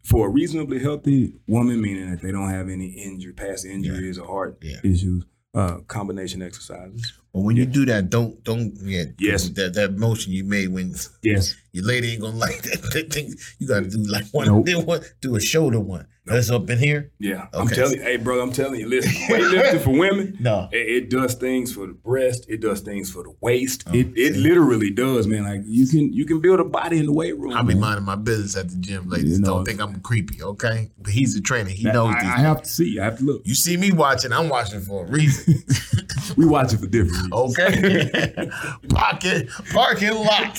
for 0.04 0.28
a 0.28 0.30
reasonably 0.30 0.78
healthy 0.78 1.34
woman, 1.48 1.80
meaning 1.80 2.10
that 2.10 2.22
they 2.22 2.32
don't 2.32 2.48
have 2.50 2.68
any 2.68 2.88
injury, 2.90 3.32
past 3.32 3.64
injuries 3.66 4.18
or 4.18 4.26
heart 4.26 4.58
Yeah. 4.62 4.78
issues, 4.84 5.24
uh, 5.54 5.78
combination 5.88 6.42
exercises. 6.42 7.12
But 7.34 7.40
when 7.42 7.56
you 7.56 7.66
do 7.66 7.84
that, 7.86 8.08
don't 8.08 8.42
don't 8.44 8.72
yeah 8.82 9.04
Yes. 9.18 9.50
that 9.50 9.74
that 9.74 9.98
motion 9.98 10.32
you 10.32 10.44
made 10.44 10.68
when 10.68 10.94
Yes. 11.22 11.54
Your 11.72 11.84
lady 11.84 12.12
ain't 12.12 12.22
gonna 12.22 12.36
like 12.46 12.62
that, 12.62 12.80
that 12.94 13.12
thing. 13.12 13.34
You 13.58 13.66
gotta 13.68 13.88
do 13.90 13.98
like 14.04 14.24
one, 14.32 14.46
Nope. 14.46 14.64
then 14.66 14.86
one, 14.86 15.02
do 15.20 15.36
a 15.36 15.40
shoulder 15.40 15.80
one. 15.80 16.06
That's 16.26 16.50
up 16.50 16.68
in 16.70 16.78
here. 16.78 17.12
Yeah. 17.18 17.46
I'm 17.52 17.68
telling 17.68 17.96
you, 17.98 18.02
hey, 18.02 18.16
brother, 18.16 18.42
I'm 18.42 18.52
telling 18.52 18.80
you, 18.80 18.88
listen, 18.88 19.12
weightlifting 19.28 19.80
for 19.82 19.90
women, 19.90 20.36
No, 20.40 20.68
It, 20.72 20.76
it 21.04 21.10
does 21.10 21.34
things 21.34 21.72
for 21.72 21.86
the 21.86 21.92
breast. 21.92 22.46
It 22.48 22.60
does 22.60 22.80
things 22.80 23.10
for 23.12 23.22
the 23.22 23.34
waist. 23.40 23.84
Oh, 23.86 23.94
it 23.94 24.08
it 24.16 24.34
see. 24.34 24.40
literally 24.40 24.90
does, 24.90 25.26
man. 25.26 25.44
Like 25.44 25.60
you 25.64 25.86
can 25.86 26.12
you 26.12 26.24
can 26.26 26.40
build 26.40 26.58
a 26.60 26.64
body 26.64 26.98
in 26.98 27.06
the 27.06 27.12
weight 27.12 27.38
room. 27.38 27.52
I'll 27.52 27.62
be 27.62 27.74
man. 27.74 27.80
minding 27.80 28.04
my 28.04 28.16
business 28.16 28.56
at 28.56 28.68
the 28.68 28.76
gym, 28.76 29.08
ladies. 29.08 29.38
You 29.38 29.44
know. 29.44 29.54
Don't 29.56 29.64
think 29.64 29.80
I'm 29.80 30.00
creepy, 30.00 30.42
okay? 30.42 30.90
But 30.98 31.12
he's 31.12 31.36
a 31.36 31.40
trainer. 31.40 31.70
He 31.70 31.84
knows 31.84 32.14
I, 32.16 32.20
these. 32.20 32.30
I 32.30 32.38
have 32.38 32.62
to 32.62 32.68
see. 32.68 32.98
I 32.98 33.04
have 33.04 33.18
to 33.18 33.24
look. 33.24 33.42
you 33.44 33.54
see 33.54 33.76
me 33.76 33.92
watching. 33.92 34.32
I'm 34.32 34.48
watching 34.48 34.80
for 34.80 35.04
a 35.04 35.08
reason, 35.08 35.62
We 36.36 36.44
watching 36.44 36.78
for 36.78 36.86
different 36.86 37.32
okay? 37.32 38.50
parking, 38.90 39.48
parking 39.72 40.14
lot, 40.14 40.58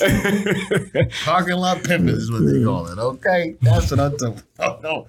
parking 1.26 1.56
lot 1.56 1.84
pimping 1.84 2.16
is 2.16 2.32
what 2.32 2.46
they 2.46 2.64
call 2.64 2.88
it, 2.88 2.98
okay? 2.98 3.56
That's 3.62 3.92
what 3.92 4.00
I'm 4.00 4.18
talking. 4.18 4.44
Oh 4.60 4.80
no, 4.82 5.08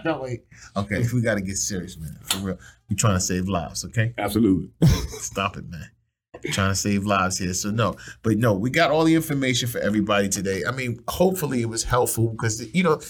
no 0.04 0.20
wait. 0.22 0.44
Okay, 0.76 1.04
we 1.12 1.20
got 1.20 1.34
to 1.34 1.40
get 1.40 1.56
serious, 1.56 1.96
man. 1.98 2.16
For 2.24 2.38
real, 2.38 2.58
we 2.88 2.96
trying 2.96 3.16
to 3.16 3.20
save 3.20 3.48
lives, 3.48 3.84
okay? 3.86 4.14
Absolutely. 4.18 4.70
Stop 5.08 5.56
it, 5.56 5.68
man. 5.68 5.90
We're 6.44 6.52
Trying 6.52 6.70
to 6.70 6.74
save 6.76 7.04
lives 7.04 7.38
here. 7.38 7.54
So 7.54 7.70
no, 7.70 7.96
but 8.22 8.36
no, 8.38 8.54
we 8.54 8.70
got 8.70 8.90
all 8.90 9.04
the 9.04 9.14
information 9.14 9.68
for 9.68 9.78
everybody 9.78 10.28
today. 10.28 10.62
I 10.66 10.72
mean, 10.72 10.98
hopefully 11.08 11.60
it 11.62 11.68
was 11.68 11.84
helpful 11.84 12.28
because 12.28 12.74
you 12.74 12.82
know 12.82 13.00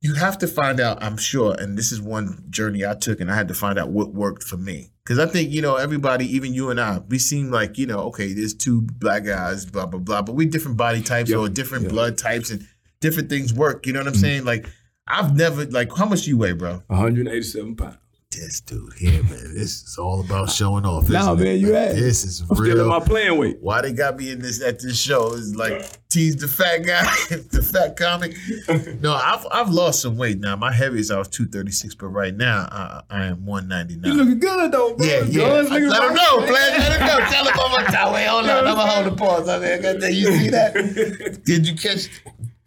you 0.00 0.14
have 0.14 0.38
to 0.38 0.46
find 0.46 0.80
out. 0.80 1.02
I'm 1.02 1.18
sure, 1.18 1.54
and 1.58 1.76
this 1.76 1.92
is 1.92 2.00
one 2.00 2.44
journey 2.48 2.86
I 2.86 2.94
took, 2.94 3.20
and 3.20 3.30
I 3.30 3.34
had 3.34 3.48
to 3.48 3.54
find 3.54 3.78
out 3.78 3.90
what 3.90 4.14
worked 4.14 4.42
for 4.42 4.56
me. 4.56 4.90
Because 5.04 5.18
I 5.18 5.26
think 5.26 5.50
you 5.50 5.60
know 5.60 5.76
everybody, 5.76 6.24
even 6.34 6.54
you 6.54 6.70
and 6.70 6.80
I, 6.80 7.00
we 7.08 7.18
seem 7.18 7.50
like 7.50 7.76
you 7.76 7.86
know, 7.86 7.98
okay, 8.04 8.32
there's 8.32 8.54
two 8.54 8.82
black 8.82 9.24
guys, 9.24 9.66
blah 9.66 9.84
blah 9.86 10.00
blah, 10.00 10.22
but 10.22 10.34
we 10.34 10.46
different 10.46 10.76
body 10.78 11.02
types 11.02 11.28
Yep. 11.30 11.38
or 11.38 11.48
different 11.50 11.84
Yep. 11.84 11.92
blood 11.92 12.16
types, 12.18 12.50
and 12.50 12.66
different 13.00 13.28
things 13.28 13.52
work. 13.52 13.86
You 13.86 13.92
know 13.92 14.00
what 14.00 14.06
I'm 14.08 14.14
Mhm. 14.14 14.20
saying? 14.20 14.44
Like 14.44 14.66
I've 15.06 15.34
never 15.36 15.64
like 15.66 15.94
how 15.96 16.06
much 16.06 16.26
you 16.26 16.38
weigh, 16.38 16.52
bro? 16.52 16.82
187 16.88 17.76
pounds. 17.76 17.96
This 18.30 18.60
dude 18.60 18.92
here, 18.92 19.24
man. 19.24 19.54
This 19.56 19.82
is 19.82 19.98
all 19.98 20.20
about 20.20 20.50
showing 20.50 20.84
off. 20.86 21.08
Nah, 21.10 21.32
isn't 21.32 21.40
it, 21.40 21.44
man, 21.44 21.58
you 21.60 21.74
asked. 21.74 21.96
This 21.96 22.24
is 22.24 22.42
real. 22.48 22.52
I'm 22.52 22.56
still 22.64 22.80
in 22.82 22.88
my 22.88 23.00
playing 23.00 23.38
weight. 23.38 23.56
Why 23.60 23.82
they 23.82 23.92
got 23.92 24.16
me 24.16 24.30
in 24.30 24.38
this 24.38 24.62
at 24.62 24.78
this 24.78 24.96
show 24.96 25.32
is 25.32 25.56
like 25.56 25.98
tease 26.10 26.36
the 26.36 26.46
fat 26.46 26.78
guy, 26.86 27.02
the 27.50 27.60
fat 27.60 27.96
comic. 27.96 28.36
No, 29.00 29.14
I've 29.14 29.44
I've 29.50 29.70
lost 29.70 30.00
some 30.02 30.16
weight 30.16 30.38
now. 30.38 30.54
My 30.54 30.70
heaviest 30.72 31.10
I 31.10 31.18
was 31.18 31.26
two 31.26 31.46
thirty 31.48 31.72
six, 31.72 31.96
but 31.96 32.06
right 32.06 32.32
now 32.32 32.68
I, 32.70 33.02
I 33.10 33.24
am 33.26 33.44
one 33.46 33.66
ninety 33.66 33.94
You 33.94 34.14
looking 34.14 34.38
good 34.38 34.70
though, 34.70 34.94
bro. 34.94 35.04
Yeah, 35.04 35.22
yeah. 35.24 35.42
Let 35.48 35.64
him 35.64 35.72
looking 35.88 36.14
know. 36.14 36.46
Flash. 36.46 36.78
Let 36.78 37.00
him 37.00 37.06
know. 37.08 37.18
Tell 37.30 37.44
him 37.46 37.56
one 37.56 37.70
more 37.72 37.80
time. 37.90 38.12
Wait, 38.14 38.26
hold 38.26 38.44
on. 38.44 38.64
I'm 38.64 38.76
gonna 38.76 38.90
hold 38.92 39.06
the 39.06 39.16
pause. 39.16 39.48
I 39.48 39.58
mean, 39.58 39.72
I 39.72 39.78
got 39.78 39.98
that. 40.00 40.14
You 40.14 40.26
see 40.26 40.48
that? 40.50 41.40
Did 41.44 41.66
you 41.66 41.74
catch? 41.74 42.08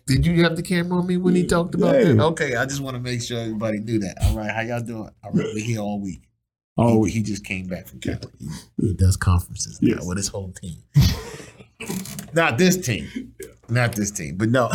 Did 0.06 0.26
you 0.26 0.44
have 0.44 0.56
the 0.56 0.64
camera 0.64 1.00
on 1.00 1.08
me 1.08 1.18
when 1.18 1.34
he 1.36 1.46
talked 1.46 1.76
about 1.76 1.96
Yeah. 1.96 2.14
that? 2.14 2.20
Okay, 2.20 2.56
I 2.56 2.66
just 2.66 2.82
want 2.82 2.96
to 2.96 3.02
make 3.02 3.22
sure 3.22 3.40
everybody 3.40 3.80
knew 3.80 4.00
that. 4.00 4.18
All 4.24 4.36
right, 4.38 4.52
how 4.52 4.62
y'all 4.62 4.82
doing? 4.82 5.10
All 5.24 5.32
right, 5.32 5.48
we're 5.54 5.64
here 5.64 5.80
all 5.80 6.00
week. 6.02 6.22
Oh, 6.78 7.04
he, 7.06 7.14
he 7.14 7.22
just 7.24 7.46
came 7.46 7.68
back 7.68 7.88
from 7.88 8.00
Cali. 8.00 8.20
He, 8.40 8.48
he 8.88 8.94
does 8.96 9.16
conferences 9.16 9.80
now 9.82 10.00
with 10.06 10.18
his 10.18 10.28
whole 10.28 10.52
team. 10.52 10.78
Not 12.34 12.58
this 12.58 12.78
team. 12.78 13.34
Not 13.70 13.94
this 13.94 14.10
team. 14.12 14.38
But 14.38 14.50
no. 14.50 14.70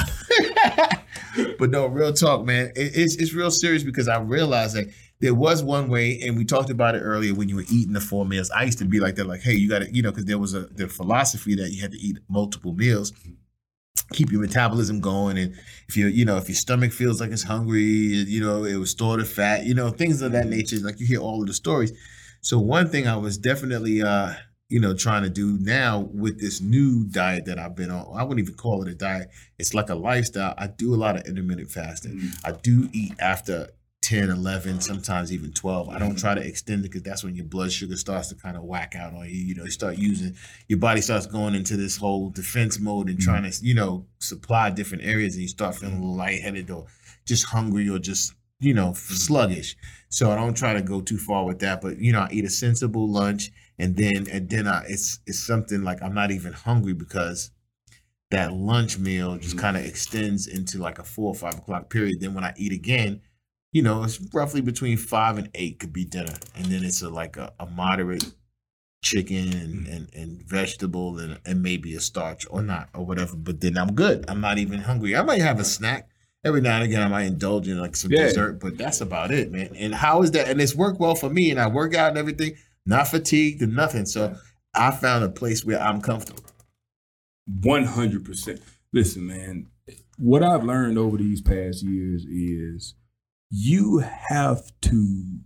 but 1.58 1.70
no, 1.70 1.86
real 1.86 2.12
talk, 2.12 2.44
man. 2.44 2.66
It- 2.76 2.92
it's 2.96 3.16
it's 3.16 3.32
real 3.34 3.50
serious 3.50 3.82
because 3.82 4.08
I 4.08 4.18
realized 4.20 4.76
that 4.76 4.86
there 5.20 5.34
was 5.34 5.62
one 5.64 5.88
way, 5.88 6.20
and 6.20 6.36
we 6.38 6.44
talked 6.44 6.70
about 6.70 6.94
it 6.94 7.00
earlier 7.00 7.34
when 7.34 7.48
you 7.48 7.56
were 7.56 7.64
eating 7.70 7.92
the 7.92 8.00
four 8.00 8.24
meals. 8.24 8.50
I 8.52 8.62
used 8.62 8.78
to 8.78 8.84
be 8.84 9.00
like 9.00 9.16
that, 9.16 9.26
like, 9.26 9.40
hey, 9.40 9.54
you 9.54 9.68
got 9.68 9.80
to, 9.80 9.92
you 9.92 10.00
know, 10.02 10.10
because 10.12 10.26
there 10.26 10.38
was 10.38 10.54
a 10.54 10.60
the 10.66 10.86
philosophy 10.88 11.56
that 11.56 11.70
you 11.72 11.80
had 11.82 11.90
to 11.92 11.98
eat 11.98 12.18
multiple 12.28 12.72
meals, 12.74 13.12
keep 14.12 14.30
your 14.30 14.40
metabolism 14.40 15.00
going, 15.00 15.38
and 15.38 15.54
if 15.88 15.96
you, 15.96 16.06
you 16.06 16.24
know, 16.24 16.36
if 16.36 16.48
your 16.48 16.56
stomach 16.56 16.92
feels 16.92 17.20
like 17.20 17.30
it's 17.30 17.42
hungry, 17.42 17.82
you 17.82 18.40
know, 18.40 18.64
it 18.64 18.76
will 18.76 18.86
store 18.86 19.16
the 19.16 19.24
fat, 19.24 19.64
you 19.64 19.74
know, 19.74 19.90
things 19.90 20.22
of 20.22 20.32
that 20.32 20.46
nature. 20.46 20.76
Like 20.78 21.00
you 21.00 21.06
hear 21.06 21.20
all 21.20 21.40
of 21.40 21.46
the 21.46 21.54
stories. 21.54 21.92
So 22.40 22.58
one 22.58 22.88
thing 22.88 23.06
I 23.06 23.16
was 23.16 23.38
definitely, 23.38 24.02
uh, 24.02 24.34
you 24.68 24.80
know, 24.80 24.94
trying 24.94 25.22
to 25.22 25.30
do 25.30 25.58
now 25.60 26.08
with 26.12 26.40
this 26.40 26.60
new 26.60 27.06
diet 27.08 27.46
that 27.46 27.58
I've 27.58 27.74
been 27.74 27.90
on. 27.90 28.16
I 28.16 28.22
wouldn't 28.22 28.46
even 28.46 28.54
call 28.54 28.82
it 28.82 28.88
a 28.88 28.94
diet. 28.94 29.28
It's 29.58 29.74
like 29.74 29.88
a 29.88 29.94
lifestyle. 29.94 30.54
I 30.58 30.66
do 30.66 30.94
a 30.94 30.96
lot 30.96 31.16
of 31.16 31.26
intermittent 31.26 31.70
fasting. 31.70 32.20
I 32.44 32.52
do 32.52 32.88
eat 32.92 33.14
after 33.18 33.68
10, 34.02 34.30
11, 34.30 34.80
sometimes 34.80 35.32
even 35.32 35.52
12. 35.52 35.88
I 35.88 35.98
don't 35.98 36.16
try 36.16 36.34
to 36.34 36.40
extend 36.40 36.80
it 36.84 36.88
because 36.88 37.02
that's 37.02 37.24
when 37.24 37.34
your 37.34 37.44
blood 37.44 37.72
sugar 37.72 37.96
starts 37.96 38.28
to 38.28 38.36
kind 38.36 38.56
of 38.56 38.62
whack 38.62 38.94
out 38.96 39.12
on 39.12 39.24
you. 39.28 39.36
You 39.36 39.54
know, 39.56 39.64
you 39.64 39.70
start 39.70 39.98
using, 39.98 40.36
your 40.68 40.78
body 40.78 41.00
starts 41.00 41.26
going 41.26 41.54
into 41.54 41.76
this 41.76 41.96
whole 41.96 42.30
defense 42.30 42.78
mode 42.78 43.08
and 43.08 43.20
trying 43.20 43.42
mm-hmm. 43.42 43.60
to, 43.62 43.66
you 43.66 43.74
know, 43.74 44.06
supply 44.20 44.70
different 44.70 45.04
areas 45.04 45.34
and 45.34 45.42
you 45.42 45.48
start 45.48 45.74
feeling 45.74 45.96
a 45.96 45.98
little 45.98 46.12
mm-hmm. 46.12 46.20
lightheaded 46.20 46.70
or 46.70 46.86
just 47.26 47.46
hungry 47.46 47.88
or 47.88 47.98
just, 47.98 48.34
you 48.60 48.72
know, 48.72 48.92
sluggish. 48.94 49.76
So 50.08 50.30
I 50.30 50.36
don't 50.36 50.56
try 50.56 50.74
to 50.74 50.82
go 50.82 51.00
too 51.00 51.18
far 51.18 51.44
with 51.44 51.58
that. 51.60 51.80
But, 51.80 51.98
you 51.98 52.12
know, 52.12 52.20
I 52.20 52.28
eat 52.30 52.44
a 52.44 52.50
sensible 52.50 53.10
lunch 53.10 53.50
and 53.78 53.96
then 53.96 54.28
at 54.30 54.48
dinner, 54.48 54.82
it's, 54.88 55.20
it's 55.26 55.40
something 55.40 55.82
like 55.82 56.02
I'm 56.02 56.14
not 56.14 56.30
even 56.30 56.52
hungry 56.52 56.94
because 56.94 57.50
that 58.30 58.52
lunch 58.52 58.98
meal 58.98 59.36
just 59.38 59.50
mm-hmm. 59.50 59.60
kind 59.60 59.76
of 59.76 59.84
extends 59.84 60.46
into 60.46 60.78
like 60.78 60.98
a 60.98 61.04
four 61.04 61.28
or 61.28 61.34
five 61.34 61.54
o'clock 61.54 61.90
period. 61.90 62.20
Then 62.20 62.34
when 62.34 62.44
I 62.44 62.54
eat 62.56 62.72
again, 62.72 63.22
you 63.72 63.82
know, 63.82 64.02
it's 64.04 64.20
roughly 64.32 64.60
between 64.60 64.96
five 64.96 65.38
and 65.38 65.50
eight 65.54 65.78
could 65.78 65.92
be 65.92 66.04
dinner, 66.04 66.34
and 66.56 66.66
then 66.66 66.84
it's 66.84 67.02
a 67.02 67.08
like 67.08 67.36
a, 67.36 67.52
a 67.60 67.66
moderate 67.66 68.24
chicken 69.02 69.52
and, 69.52 69.86
mm. 69.86 69.96
and, 69.96 70.14
and 70.14 70.42
vegetable 70.42 71.18
and, 71.18 71.38
and 71.46 71.62
maybe 71.62 71.94
a 71.94 72.00
starch 72.00 72.46
or 72.50 72.62
not 72.62 72.88
or 72.94 73.06
whatever. 73.06 73.36
But 73.36 73.60
then 73.60 73.78
I'm 73.78 73.94
good. 73.94 74.24
I'm 74.28 74.40
not 74.40 74.58
even 74.58 74.80
hungry. 74.80 75.14
I 75.14 75.22
might 75.22 75.40
have 75.40 75.60
a 75.60 75.64
snack 75.64 76.08
every 76.44 76.60
now 76.60 76.76
and 76.76 76.84
again. 76.84 77.02
I 77.02 77.08
might 77.08 77.26
indulge 77.26 77.68
in 77.68 77.78
like 77.78 77.94
some 77.94 78.10
Yeah. 78.10 78.24
dessert, 78.24 78.60
but 78.60 78.76
that's 78.76 79.00
about 79.00 79.30
it, 79.30 79.52
man. 79.52 79.76
And 79.76 79.94
how 79.94 80.22
is 80.22 80.32
that? 80.32 80.48
And 80.48 80.60
it's 80.60 80.74
worked 80.74 80.98
well 80.98 81.14
for 81.14 81.30
me, 81.30 81.50
and 81.50 81.60
I 81.60 81.68
work 81.68 81.94
out 81.94 82.08
and 82.08 82.18
everything, 82.18 82.54
not 82.86 83.08
fatigued 83.08 83.62
and 83.62 83.76
nothing. 83.76 84.06
So 84.06 84.34
I 84.74 84.90
found 84.90 85.24
a 85.24 85.28
place 85.28 85.64
where 85.64 85.80
I'm 85.80 86.00
comfortable. 86.00 86.44
One 87.62 87.84
hundred 87.84 88.24
percent. 88.24 88.60
Listen, 88.92 89.26
man. 89.26 89.66
What 90.18 90.42
I've 90.42 90.64
learned 90.64 90.98
over 90.98 91.16
these 91.16 91.40
past 91.40 91.84
years 91.84 92.24
is 92.24 92.94
you 93.50 93.98
have 93.98 94.62
to 94.82 95.38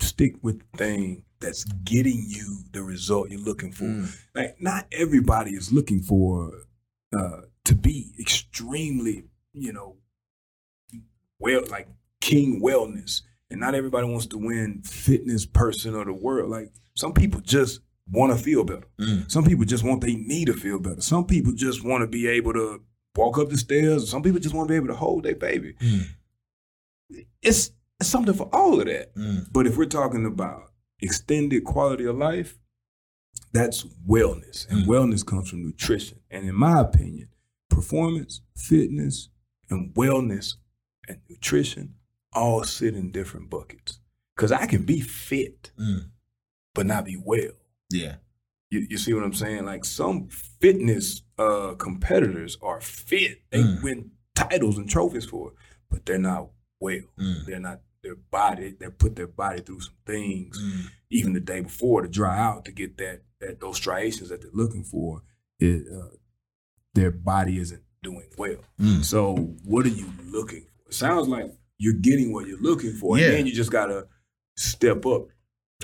stick 0.00 0.34
with 0.42 0.60
the 0.60 0.78
thing 0.78 1.24
that's 1.40 1.64
getting 1.64 2.24
you 2.26 2.58
the 2.72 2.82
result 2.82 3.30
you're 3.30 3.40
looking 3.40 3.72
for. 3.72 3.84
Mm. 3.84 4.16
Like, 4.34 4.56
not 4.60 4.86
everybody 4.92 5.52
is 5.52 5.72
looking 5.72 6.00
for 6.00 6.52
uh, 7.16 7.42
to 7.64 7.74
be 7.74 8.12
extremely, 8.18 9.24
you 9.52 9.72
know, 9.72 9.96
well, 11.38 11.62
like 11.70 11.88
king 12.20 12.60
wellness, 12.62 13.22
and 13.50 13.60
not 13.60 13.74
everybody 13.74 14.06
wants 14.06 14.26
to 14.26 14.38
win 14.38 14.82
fitness 14.82 15.46
person 15.46 15.94
of 15.94 16.06
the 16.06 16.12
world. 16.12 16.50
Like, 16.50 16.70
some 16.94 17.14
people 17.14 17.40
just 17.40 17.80
want 18.10 18.36
to 18.36 18.42
feel 18.42 18.64
better. 18.64 18.86
Mm. 19.00 19.30
Some 19.30 19.44
people 19.44 19.64
just 19.64 19.84
want 19.84 20.02
they 20.02 20.16
need 20.16 20.46
to 20.46 20.52
feel 20.52 20.78
better. 20.78 21.00
Some 21.00 21.26
people 21.26 21.52
just 21.52 21.84
want 21.84 22.02
to 22.02 22.06
be 22.06 22.28
able 22.28 22.52
to 22.52 22.82
walk 23.16 23.38
up 23.38 23.48
the 23.48 23.56
stairs. 23.56 24.10
Some 24.10 24.22
people 24.22 24.40
just 24.40 24.54
want 24.54 24.68
to 24.68 24.72
be 24.72 24.76
able 24.76 24.88
to 24.88 24.94
hold 24.94 25.22
their 25.24 25.34
baby. 25.34 25.74
Mm. 25.80 26.06
It's, 27.42 27.70
something 28.02 28.32
for 28.34 28.48
all 28.54 28.80
of 28.80 28.86
that. 28.86 29.14
Mm. 29.14 29.46
But 29.52 29.66
if 29.66 29.76
we're 29.76 29.84
talking 29.84 30.24
about 30.24 30.72
extended 31.02 31.64
quality 31.64 32.04
of 32.06 32.16
life, 32.16 32.58
that's 33.52 33.84
wellness. 34.08 34.66
And 34.70 34.84
Mm. 34.84 34.86
wellness 34.86 35.24
comes 35.26 35.50
from 35.50 35.62
nutrition. 35.64 36.20
And 36.30 36.48
in 36.48 36.54
my 36.54 36.80
opinion, 36.80 37.28
performance, 37.68 38.40
fitness, 38.56 39.28
and 39.68 39.92
wellness 39.94 40.54
and 41.08 41.20
nutrition 41.28 41.94
all 42.32 42.64
sit 42.64 42.94
in 42.94 43.10
different 43.10 43.50
buckets. 43.50 44.00
Cause 44.36 44.52
I 44.52 44.64
can 44.66 44.84
be 44.84 45.00
fit, 45.00 45.70
Mm. 45.78 46.10
but 46.74 46.86
not 46.86 47.04
be 47.04 47.16
well. 47.22 47.52
Yeah. 47.90 48.16
You, 48.70 48.86
you 48.88 48.96
see 48.98 49.12
what 49.12 49.24
I'm 49.24 49.34
saying? 49.34 49.64
Like 49.66 49.84
some 49.84 50.28
fitness 50.28 51.22
uh, 51.38 51.74
competitors 51.74 52.56
are 52.62 52.80
fit. 52.80 53.42
They 53.50 53.62
Mm. 53.62 53.82
win 53.82 54.10
titles 54.34 54.78
and 54.78 54.88
trophies 54.88 55.24
for 55.26 55.48
it, 55.50 55.54
but 55.90 56.06
they're 56.06 56.18
not 56.18 56.50
well. 56.80 57.00
Mm. 57.18 57.44
They're 57.46 57.60
not 57.60 57.80
their 58.02 58.16
body. 58.16 58.74
They 58.78 58.88
put 58.88 59.14
their 59.16 59.26
body 59.26 59.60
through 59.60 59.80
some 59.80 59.94
things, 60.06 60.58
Mm. 60.60 60.90
even 61.10 61.32
the 61.34 61.40
day 61.40 61.60
before 61.60 62.02
to 62.02 62.08
dry 62.08 62.38
out 62.38 62.64
to 62.64 62.72
get 62.72 62.96
that 62.98 63.22
that 63.40 63.60
those 63.60 63.76
striations 63.76 64.28
that 64.30 64.42
they're 64.42 64.50
looking 64.52 64.84
for. 64.84 65.22
It, 65.58 65.86
uh, 65.92 66.08
their 66.94 67.10
body 67.10 67.58
isn't 67.58 67.82
doing 68.02 68.28
well. 68.36 68.56
Mm. 68.80 69.04
So 69.04 69.34
what 69.64 69.86
are 69.86 69.90
you 69.90 70.06
looking 70.24 70.62
for? 70.62 70.88
It 70.88 70.94
sounds 70.94 71.28
like 71.28 71.52
you're 71.78 71.94
getting 71.94 72.32
what 72.32 72.46
you're 72.46 72.60
looking 72.60 72.92
for, 72.92 73.18
Yeah. 73.18 73.26
and 73.26 73.34
then 73.34 73.46
you 73.46 73.52
just 73.52 73.70
gotta 73.70 74.08
step 74.56 75.06
up 75.06 75.28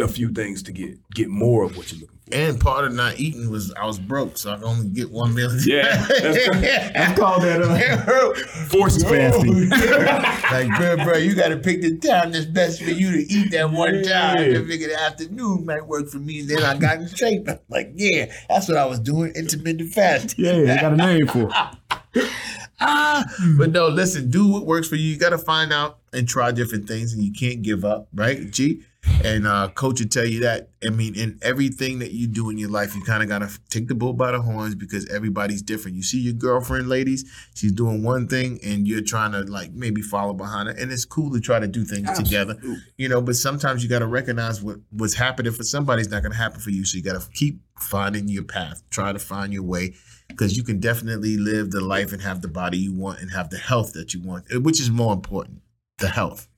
a 0.05 0.09
few 0.09 0.29
things 0.31 0.63
to 0.65 0.73
get 0.73 0.99
get 1.15 1.29
more 1.29 1.65
of 1.65 1.77
what 1.77 1.91
you're 1.91 2.01
looking 2.03 2.09
for. 2.09 2.13
And 2.33 2.61
part 2.61 2.85
of 2.85 2.93
not 2.93 3.21
eating 3.21 3.51
was 3.51 3.73
I 3.75 3.87
was 3.87 3.99
broke, 4.01 4.37
so 4.37 4.51
I 4.53 4.57
could 4.57 4.65
only 4.65 4.89
get 4.89 5.11
one 5.13 5.33
meal. 5.35 5.49
a 5.51 5.55
day. 5.61 5.77
Yeah, 5.77 6.07
that's- 6.09 6.93
that's 6.93 7.19
called 7.19 7.43
that, 7.43 7.63
uh, 7.63 8.35
Forced 8.69 9.07
fasting. 9.07 9.69
like, 9.71 10.69
bro, 10.77 11.05
bro, 11.05 11.17
you 11.19 11.35
got 11.37 11.49
to 11.49 11.57
pick 11.57 11.83
the 11.83 11.97
time 11.99 12.33
that's 12.33 12.47
best 12.47 12.83
for 12.83 12.91
you 12.91 13.13
to 13.13 13.19
eat 13.33 13.53
that 13.53 13.71
one 13.71 14.03
time. 14.03 14.53
Yeah. 14.53 14.59
I 14.59 14.65
figured 14.65 14.91
the 14.91 15.01
afternoon 15.01 15.65
might 15.65 15.87
work 15.87 16.09
for 16.09 16.19
me. 16.19 16.41
And 16.41 16.49
then 16.49 16.63
I 16.65 16.77
got 16.77 16.99
in 16.99 17.07
shape. 17.09 17.49
I'm 17.49 17.61
like, 17.69 17.93
yeah, 17.95 18.33
that's 18.49 18.69
what 18.69 18.77
I 18.77 18.87
was 18.87 18.99
doing, 18.99 19.33
intermittent 19.37 19.93
fasting. 19.93 20.45
Yeah, 20.45 20.53
they 20.53 20.81
got 20.81 20.93
a 20.95 20.97
name 20.97 21.27
for 21.29 21.49
it. 21.49 22.31
Ah, 22.79 23.25
but 23.57 23.71
no, 23.71 23.89
listen, 23.89 24.31
do 24.31 24.49
what 24.49 24.67
works 24.67 24.87
for 24.89 24.97
you. 24.97 25.09
You 25.13 25.17
got 25.19 25.31
to 25.31 25.39
find 25.39 25.73
out 25.73 25.99
and 26.13 26.29
try 26.29 26.51
different 26.53 26.87
things, 26.87 27.13
and 27.15 27.23
you 27.23 27.33
can't 27.33 27.63
give 27.63 27.85
up, 27.85 28.09
right? 28.13 28.51
G. 28.51 28.83
And 29.25 29.47
uh, 29.47 29.69
coach 29.75 30.01
will 30.01 30.09
tell 30.09 30.27
you 30.27 30.41
that. 30.41 30.71
I 30.85 30.91
mean, 30.91 31.17
in 31.17 31.39
everything 31.43 31.99
that 32.01 32.13
you 32.13 32.27
do 32.27 32.51
in 32.51 32.59
your 32.59 32.71
life, 32.71 32.95
you 32.95 33.03
kind 33.03 33.23
of 33.23 33.29
got 33.29 33.39
to 33.41 33.51
take 33.71 33.89
the 33.89 33.95
bull 33.95 34.13
by 34.13 34.33
the 34.33 34.41
horns 34.41 34.75
because 34.75 35.09
everybody's 35.09 35.63
different. 35.63 35.97
You 35.97 36.03
see 36.03 36.21
your 36.21 36.35
girlfriend, 36.35 36.89
ladies, 36.89 37.25
she's 37.55 37.73
doing 37.73 38.03
one 38.03 38.29
thing, 38.29 38.61
and 38.63 38.87
you're 38.87 39.01
trying 39.01 39.33
to 39.33 39.41
like 39.41 39.73
maybe 39.73 40.03
follow 40.03 40.33
behind 40.33 40.69
her, 40.69 40.75
and 40.75 40.93
it's 40.93 41.05
cool 41.05 41.33
to 41.33 41.41
try 41.41 41.59
to 41.59 41.67
do 41.67 41.85
things 41.85 42.17
together 42.19 42.57
you 42.97 43.09
know 43.09 43.21
but 43.21 43.37
sometimes 43.37 43.83
you 43.83 43.89
got 43.89 44.01
to 44.01 44.07
recognize 44.07 44.63
what 44.63 44.77
what's 44.91 45.15
happening 45.15 45.53
for 45.53 45.63
somebody's 45.63 46.11
not 46.11 46.23
going 46.23 46.33
to 46.33 46.39
happen 46.39 46.61
for 46.61 46.71
you 46.71 46.85
so 46.85 46.97
you 46.97 47.03
got 47.03 47.21
to 47.21 47.29
keep 47.31 47.61
finding 47.79 48.29
your 48.29 48.45
path 48.45 48.83
try 48.91 49.13
to 49.13 49.19
find 49.19 49.53
your 49.53 49.63
way 49.63 49.95
because 50.29 50.57
you 50.57 50.65
can 50.65 50.81
definitely 50.81 51.37
live 51.37 51.71
the 51.71 51.81
life 51.81 52.13
and 52.13 52.23
have 52.23 52.41
the 52.43 52.49
body 52.49 52.79
you 52.79 52.95
want 52.95 53.21
and 53.21 53.31
have 53.31 53.51
the 53.51 53.59
health 53.59 53.93
that 53.93 54.15
you 54.15 54.23
want 54.23 54.45
eh, 54.53 54.59
which 54.59 54.81
is 54.81 54.91
more 54.91 55.13
important 55.13 55.61
the 55.99 56.09
health 56.09 56.49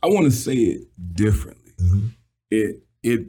I 0.00 0.06
want 0.06 0.26
to 0.26 0.30
say 0.30 0.54
it 0.54 0.82
differently. 1.14 1.67
Mm-hmm. 1.80 2.06
It 2.50 2.82
it 3.02 3.26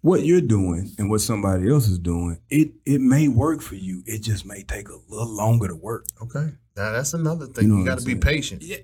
what 0.00 0.24
you're 0.24 0.40
doing 0.40 0.90
and 0.98 1.08
what 1.10 1.20
somebody 1.22 1.70
else 1.70 1.88
is 1.88 1.98
doing, 1.98 2.38
it 2.50 2.72
it 2.84 3.00
may 3.00 3.28
work 3.28 3.60
for 3.62 3.74
you. 3.74 4.02
It 4.06 4.22
just 4.22 4.44
may 4.46 4.62
take 4.62 4.88
a 4.88 4.96
little 5.08 5.34
longer 5.34 5.68
to 5.68 5.74
work. 5.74 6.06
okay 6.22 6.50
now 6.76 6.90
that's 6.92 7.14
another 7.14 7.46
thing 7.46 7.64
You 7.64 7.70
know 7.74 7.78
you, 7.80 7.86
got 7.86 7.98
to 8.00 8.04
be 8.04 8.16
patient 8.16 8.62
Yeah. 8.62 8.78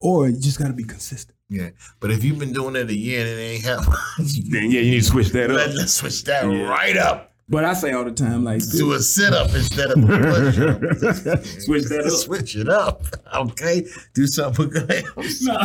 Or 0.00 0.28
you 0.28 0.36
just 0.38 0.58
got 0.58 0.66
to 0.68 0.72
be 0.74 0.84
consistent. 0.84 1.36
yeah 1.48 1.70
but 2.00 2.10
if 2.10 2.24
you've 2.24 2.38
been 2.40 2.52
doing 2.52 2.74
it 2.76 2.90
a 2.90 2.94
year 2.94 3.20
and 3.20 3.28
it 3.28 3.42
ain't 3.42 3.64
happening 3.64 3.94
Then 4.50 4.70
yeah, 4.70 4.80
you 4.80 4.90
need 4.92 5.00
to 5.00 5.04
switch 5.04 5.30
that 5.30 5.50
up. 5.50 5.56
let's 5.76 5.94
switch 5.94 6.24
that 6.24 6.44
Yeah. 6.44 6.68
right 6.68 6.96
up 6.96 7.32
But 7.48 7.64
I 7.64 7.74
say 7.74 7.92
all 7.92 8.04
the 8.04 8.10
time, 8.12 8.42
like 8.44 8.62
do 8.70 8.92
a 8.94 9.00
sit-up 9.00 9.54
instead 9.54 9.90
of 9.92 10.02
a 10.02 10.06
push-up 10.06 11.44
switch 11.66 11.84
that 11.84 12.04
up. 12.06 12.12
switch 12.12 12.56
it 12.56 12.68
up 12.68 13.02
okay 13.34 13.86
do 14.14 14.26
something 14.26 14.70
else. 14.76 15.42
no, 15.42 15.56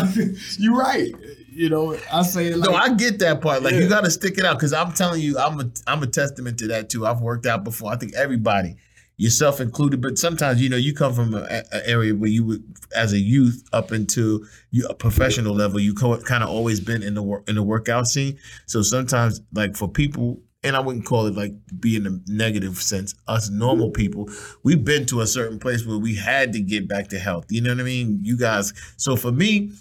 you're 0.60 0.78
right. 0.78 1.12
You 1.52 1.70
know, 1.70 1.98
I 2.12 2.22
say 2.24 2.48
it 2.48 2.58
like 2.58 2.70
no, 2.70 2.76
I 2.76 2.94
get 2.94 3.20
that 3.20 3.42
part. 3.42 3.64
Like 3.64 3.74
Yeah. 3.74 3.80
you 3.82 3.90
got 3.90 4.04
to 4.06 4.12
stick 4.12 4.38
it 4.38 4.46
out 4.46 4.58
because 4.58 4.74
I'm 4.74 4.92
telling 4.94 5.22
you, 5.22 5.38
I'm 5.38 5.60
a 5.60 5.70
I'm 5.88 6.02
a 6.04 6.08
testament 6.08 6.58
to 6.60 6.68
that 6.68 6.90
too. 6.90 7.06
I've 7.06 7.22
worked 7.22 7.46
out 7.46 7.64
before. 7.64 7.92
I 7.92 7.98
think 7.98 8.14
everybody, 8.16 8.76
yourself 9.18 9.60
included, 9.60 10.02
but 10.02 10.18
sometimes 10.18 10.62
you 10.62 10.70
know 10.70 10.78
you 10.78 10.94
come 10.94 11.14
from 11.14 11.34
an 11.34 11.64
area 11.86 12.14
where 12.16 12.30
you 12.30 12.44
would, 12.46 12.64
as 12.96 13.14
a 13.14 13.20
youth, 13.20 13.64
up 13.74 13.92
into 13.92 14.46
you, 14.72 14.86
a 14.88 14.94
professional 14.94 15.54
level, 15.56 15.80
you 15.80 15.94
co- 15.94 16.20
kind 16.22 16.44
of 16.44 16.50
always 16.50 16.80
been 16.80 17.04
in 17.04 17.14
the 17.16 17.24
work 17.24 17.48
in 17.50 17.56
the 17.56 17.64
workout 17.64 18.08
scene. 18.08 18.38
So 18.66 18.82
sometimes, 18.82 19.42
like 19.54 19.76
for 19.76 19.88
people. 19.90 20.42
And 20.62 20.76
I 20.76 20.82
wouldn't 20.82 21.06
call 21.06 21.26
it 21.26 21.36
like 21.36 21.54
be 21.80 21.96
in 21.96 22.06
a 22.06 22.20
negative 22.30 22.82
sense. 22.82 23.16
Us 23.30 23.50
normal 23.50 23.92
people, 23.92 24.28
we've 24.62 24.84
been 24.84 25.06
to 25.06 25.22
a 25.22 25.26
certain 25.26 25.58
place 25.58 25.86
where 25.86 25.98
we 25.98 26.16
had 26.16 26.52
to 26.52 26.60
get 26.60 26.86
back 26.86 27.08
to 27.12 27.18
health. 27.18 27.46
You 27.50 27.62
know 27.62 27.70
what 27.70 27.80
I 27.80 27.84
mean? 27.84 28.20
You 28.24 28.38
guys. 28.38 28.74
So 28.98 29.16
for 29.16 29.32
me, 29.32 29.72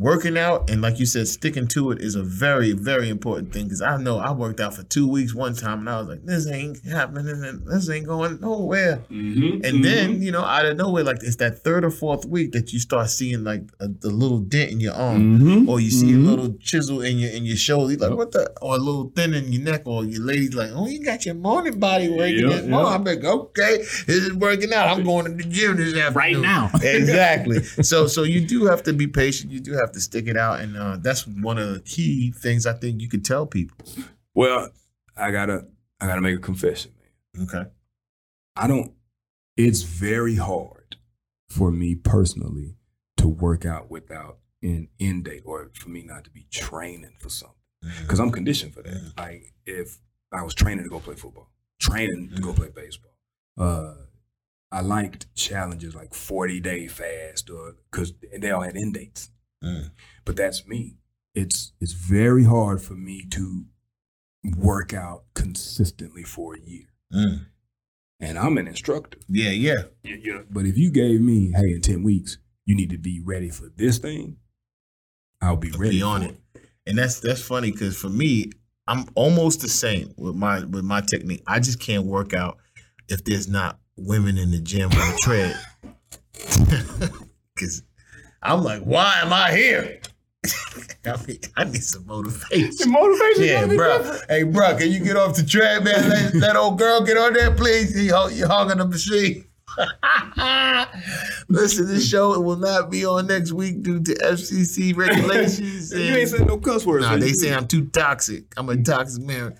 working 0.00 0.38
out 0.38 0.70
and 0.70 0.80
like 0.80 0.98
you 0.98 1.04
said 1.04 1.28
sticking 1.28 1.68
to 1.68 1.90
it 1.90 2.00
is 2.00 2.14
a 2.14 2.22
very 2.22 2.72
very 2.72 3.10
important 3.10 3.52
thing 3.52 3.64
because 3.64 3.82
i 3.82 3.98
know 3.98 4.18
i 4.18 4.30
worked 4.32 4.58
out 4.58 4.72
for 4.72 4.82
two 4.84 5.06
weeks 5.06 5.34
one 5.34 5.54
time 5.54 5.80
and 5.80 5.90
i 5.90 5.98
was 5.98 6.08
like 6.08 6.24
this 6.24 6.46
ain't 6.50 6.82
happening 6.86 7.28
and 7.44 7.66
this 7.66 7.90
ain't 7.90 8.06
going 8.06 8.40
nowhere. 8.40 9.04
Mhm, 9.10 9.62
and 9.62 9.84
then 9.84 10.22
you 10.22 10.32
know 10.32 10.42
out 10.42 10.64
of 10.64 10.78
nowhere 10.78 11.04
like 11.04 11.18
it's 11.22 11.36
that 11.36 11.62
third 11.62 11.84
or 11.84 11.90
fourth 11.90 12.24
week 12.24 12.52
that 12.52 12.72
you 12.72 12.78
start 12.80 13.10
seeing 13.10 13.44
like 13.44 13.62
a, 13.78 13.88
the 13.88 14.08
little 14.08 14.38
dent 14.40 14.70
in 14.72 14.80
your 14.80 14.94
arm 14.94 15.38
Mhm, 15.38 15.68
or 15.68 15.80
you 15.80 15.90
see 15.90 16.14
a 16.14 16.16
little 16.16 16.54
chisel 16.60 17.02
in 17.02 17.18
your 17.18 17.30
in 17.30 17.44
your 17.44 17.56
shoulder 17.58 17.92
you're 17.92 18.00
like 18.08 18.16
what 18.16 18.32
the 18.32 18.50
or 18.62 18.76
a 18.76 18.78
little 18.78 19.12
thin 19.14 19.34
in 19.34 19.52
your 19.52 19.62
neck 19.62 19.82
or 19.84 20.04
your 20.06 20.22
lady's 20.22 20.54
like 20.54 20.70
oh 20.72 20.86
you 20.88 21.04
got 21.04 21.26
your 21.26 21.34
morning 21.34 21.78
body 21.78 22.08
working 22.08 22.48
this 22.48 22.66
morning 22.66 22.92
i'm 22.92 23.04
like 23.04 23.22
okay 23.22 23.76
this 24.06 24.08
is 24.08 24.32
working 24.34 24.72
out. 24.72 24.88
I'm 24.88 25.04
going 25.04 25.26
to 25.26 25.32
the 25.32 25.44
gym 25.44 25.76
this 25.76 25.94
afternoon. 25.96 26.14
Right 26.14 26.36
now. 26.38 26.70
exactly. 26.82 27.62
So 27.62 28.06
so 28.06 28.22
you 28.22 28.40
do 28.46 28.64
have 28.66 28.82
to 28.84 28.92
be 28.92 29.06
patient. 29.06 29.52
You 29.52 29.60
do 29.60 29.72
have 29.74 29.89
to 29.92 30.00
stick 30.00 30.26
it 30.26 30.36
out, 30.36 30.60
and 30.60 30.76
uh, 30.76 30.96
that's 31.00 31.26
one 31.26 31.58
of 31.58 31.72
the 31.74 31.80
key 31.80 32.30
things 32.32 32.66
I 32.66 32.72
think 32.74 33.00
you 33.00 33.08
could 33.08 33.24
tell 33.24 33.46
people. 33.46 33.76
Well, 34.34 34.70
I 35.16 35.30
gotta 35.30 35.66
I 36.00 36.06
gotta 36.06 36.20
make 36.20 36.36
a 36.36 36.40
confession, 36.40 36.92
man. 37.34 37.46
Okay. 37.48 37.70
I 38.56 38.66
don't. 38.66 38.92
It's 39.56 39.82
very 39.82 40.36
hard 40.36 40.96
for 41.48 41.70
me 41.70 41.94
personally 41.94 42.76
to 43.18 43.28
work 43.28 43.64
out 43.66 43.90
without 43.90 44.38
an 44.62 44.88
end 44.98 45.24
date, 45.24 45.42
or 45.44 45.70
for 45.74 45.88
me 45.90 46.02
not 46.02 46.24
to 46.24 46.30
be 46.30 46.46
training 46.50 47.16
for 47.18 47.28
something 47.28 47.56
because 48.02 48.20
I'm 48.20 48.30
conditioned 48.30 48.74
for 48.74 48.82
that. 48.82 48.92
Mhm. 48.92 49.18
Like 49.18 49.52
if 49.66 49.98
I 50.32 50.42
was 50.42 50.54
training 50.54 50.84
to 50.84 50.90
go 50.90 51.00
play 51.00 51.16
football, 51.16 51.50
training 51.80 52.30
to 52.34 52.40
go 52.40 52.52
play 52.52 52.68
baseball. 52.74 53.10
Uh, 53.58 53.94
I 54.72 54.82
liked 54.82 55.34
challenges 55.34 55.94
like 55.96 56.14
40 56.14 56.60
day 56.60 56.86
fast, 56.86 57.50
or 57.50 57.74
because 57.90 58.12
they 58.38 58.50
all 58.52 58.62
had 58.62 58.76
end 58.76 58.94
dates. 58.94 59.30
Mm. 59.62 59.90
But 60.24 60.36
that's 60.36 60.66
me. 60.66 60.96
It's 61.34 61.72
it's 61.80 61.92
very 61.92 62.44
hard 62.44 62.82
for 62.82 62.94
me 62.94 63.24
to 63.30 63.64
work 64.56 64.92
out 64.94 65.24
consistently 65.34 66.22
for 66.22 66.54
a 66.54 66.60
year, 66.60 66.86
Mm. 67.12 67.46
and 68.20 68.38
I'm 68.38 68.58
an 68.58 68.66
instructor. 68.66 69.18
Yeah, 69.28 69.50
yeah. 69.50 69.82
You, 70.02 70.16
you 70.16 70.34
know, 70.34 70.44
but 70.50 70.66
if 70.66 70.76
you 70.78 70.90
gave 70.90 71.20
me, 71.20 71.52
hey, 71.54 71.72
in 71.72 71.82
10 71.82 72.02
weeks, 72.02 72.38
you 72.64 72.74
need 72.74 72.90
to 72.90 72.98
be 72.98 73.20
ready 73.24 73.50
for 73.50 73.70
this 73.76 73.98
thing, 73.98 74.38
I'll 75.42 75.56
be 75.56 75.70
ready. 75.72 75.98
Be 75.98 76.02
on 76.02 76.22
for 76.22 76.28
it. 76.28 76.40
And 76.86 76.98
that's 76.98 77.20
that's 77.20 77.42
funny 77.42 77.70
because 77.70 77.96
for 77.96 78.08
me, 78.08 78.50
I'm 78.86 79.04
almost 79.14 79.60
the 79.60 79.68
same 79.68 80.12
with 80.16 80.34
my 80.34 80.64
with 80.64 80.84
my 80.84 81.00
technique. 81.02 81.42
I 81.46 81.60
just 81.60 81.78
can't 81.80 82.06
work 82.06 82.32
out 82.32 82.58
if 83.08 83.22
there's 83.24 83.46
not 83.46 83.78
women 83.96 84.38
in 84.38 84.50
the 84.50 84.58
gym 84.60 84.90
on 84.90 84.96
the 85.12 85.18
tread. 85.22 85.56
Because 87.54 87.82
I'm 88.42 88.62
like, 88.64 88.82
why 88.82 89.20
am 89.22 89.32
I 89.32 89.52
here? 89.52 90.00
I, 91.04 91.16
mean, 91.26 91.38
I 91.56 91.64
need 91.64 91.82
some 91.84 92.06
motivation. 92.06 92.90
motivation. 92.90 93.44
Yeah, 93.44 93.66
bro. 93.66 94.18
Hey, 94.28 94.42
bro, 94.44 94.76
can 94.76 94.90
you 94.90 95.00
get 95.04 95.16
off 95.16 95.36
the 95.36 95.42
track, 95.42 95.84
man? 95.84 96.08
Let 96.08 96.32
that 96.40 96.56
old 96.56 96.78
girl 96.78 97.02
get 97.02 97.18
on 97.18 97.34
there, 97.34 97.50
please. 97.54 97.94
You 98.00 98.14
hog- 98.14 98.32
You're 98.32 98.48
hogging 98.48 98.78
the 98.78 98.86
machine. 98.86 99.44
Listen, 101.48 101.86
this 101.86 102.08
show 102.08 102.38
will 102.40 102.56
not 102.56 102.90
be 102.90 103.04
on 103.04 103.26
next 103.26 103.52
week 103.52 103.82
due 103.82 104.00
to 104.02 104.14
FCC 104.14 104.96
regulations. 104.96 105.92
You 105.94 106.16
ain't 106.16 106.28
said 106.28 106.46
no 106.46 106.56
cuss 106.58 106.86
words. 106.86 107.04
Nah, 107.04 107.16
they 107.16 107.32
say 107.32 107.52
I'm 107.54 107.66
too 107.66 107.86
toxic. 107.86 108.44
I'm 108.56 108.68
a 108.68 108.76
toxic 108.82 109.22
man. 109.22 109.56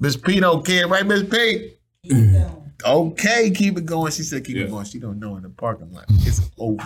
Miss 0.00 0.16
P 0.16 0.40
don't 0.40 0.64
care, 0.66 0.88
right, 0.88 1.06
Miss 1.06 1.22
P? 1.22 1.74
Okay, 2.84 3.50
keep 3.50 3.78
it 3.78 3.86
going. 3.86 4.12
She 4.12 4.22
said 4.22 4.44
keep 4.44 4.56
Yeah. 4.56 4.64
it 4.64 4.70
going. 4.70 4.84
She 4.84 4.98
don't 4.98 5.18
know 5.18 5.36
in 5.36 5.42
the 5.42 5.48
parking 5.50 5.92
lot. 5.92 6.04
It's 6.08 6.40
over. 6.58 6.82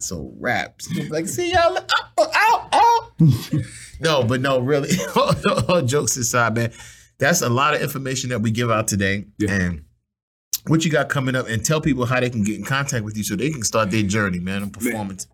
So 0.00 0.32
raps. 0.38 0.88
Like, 1.10 1.26
see 1.26 1.52
y'all. 1.52 1.76
Ow, 1.76 2.30
ow, 2.34 2.68
ow. 2.72 3.12
no, 4.00 4.22
but 4.22 4.40
no, 4.40 4.60
really. 4.60 4.90
All 5.68 5.82
jokes 5.82 6.16
aside, 6.16 6.54
man. 6.54 6.72
That's 7.18 7.42
a 7.42 7.48
lot 7.48 7.74
of 7.74 7.82
information 7.82 8.30
that 8.30 8.40
we 8.40 8.52
give 8.52 8.70
out 8.70 8.86
today. 8.86 9.26
Yeah. 9.38 9.50
And 9.50 9.84
what 10.68 10.84
you 10.84 10.90
got 10.92 11.08
coming 11.08 11.34
up 11.34 11.48
and 11.48 11.64
tell 11.64 11.80
people 11.80 12.06
how 12.06 12.20
they 12.20 12.30
can 12.30 12.44
get 12.44 12.56
in 12.56 12.64
contact 12.64 13.04
with 13.04 13.16
you 13.16 13.24
so 13.24 13.34
they 13.34 13.50
can 13.50 13.64
start 13.64 13.90
their 13.90 14.04
journey, 14.04 14.38
man, 14.38 14.62
on 14.62 14.70
performance. 14.70 15.26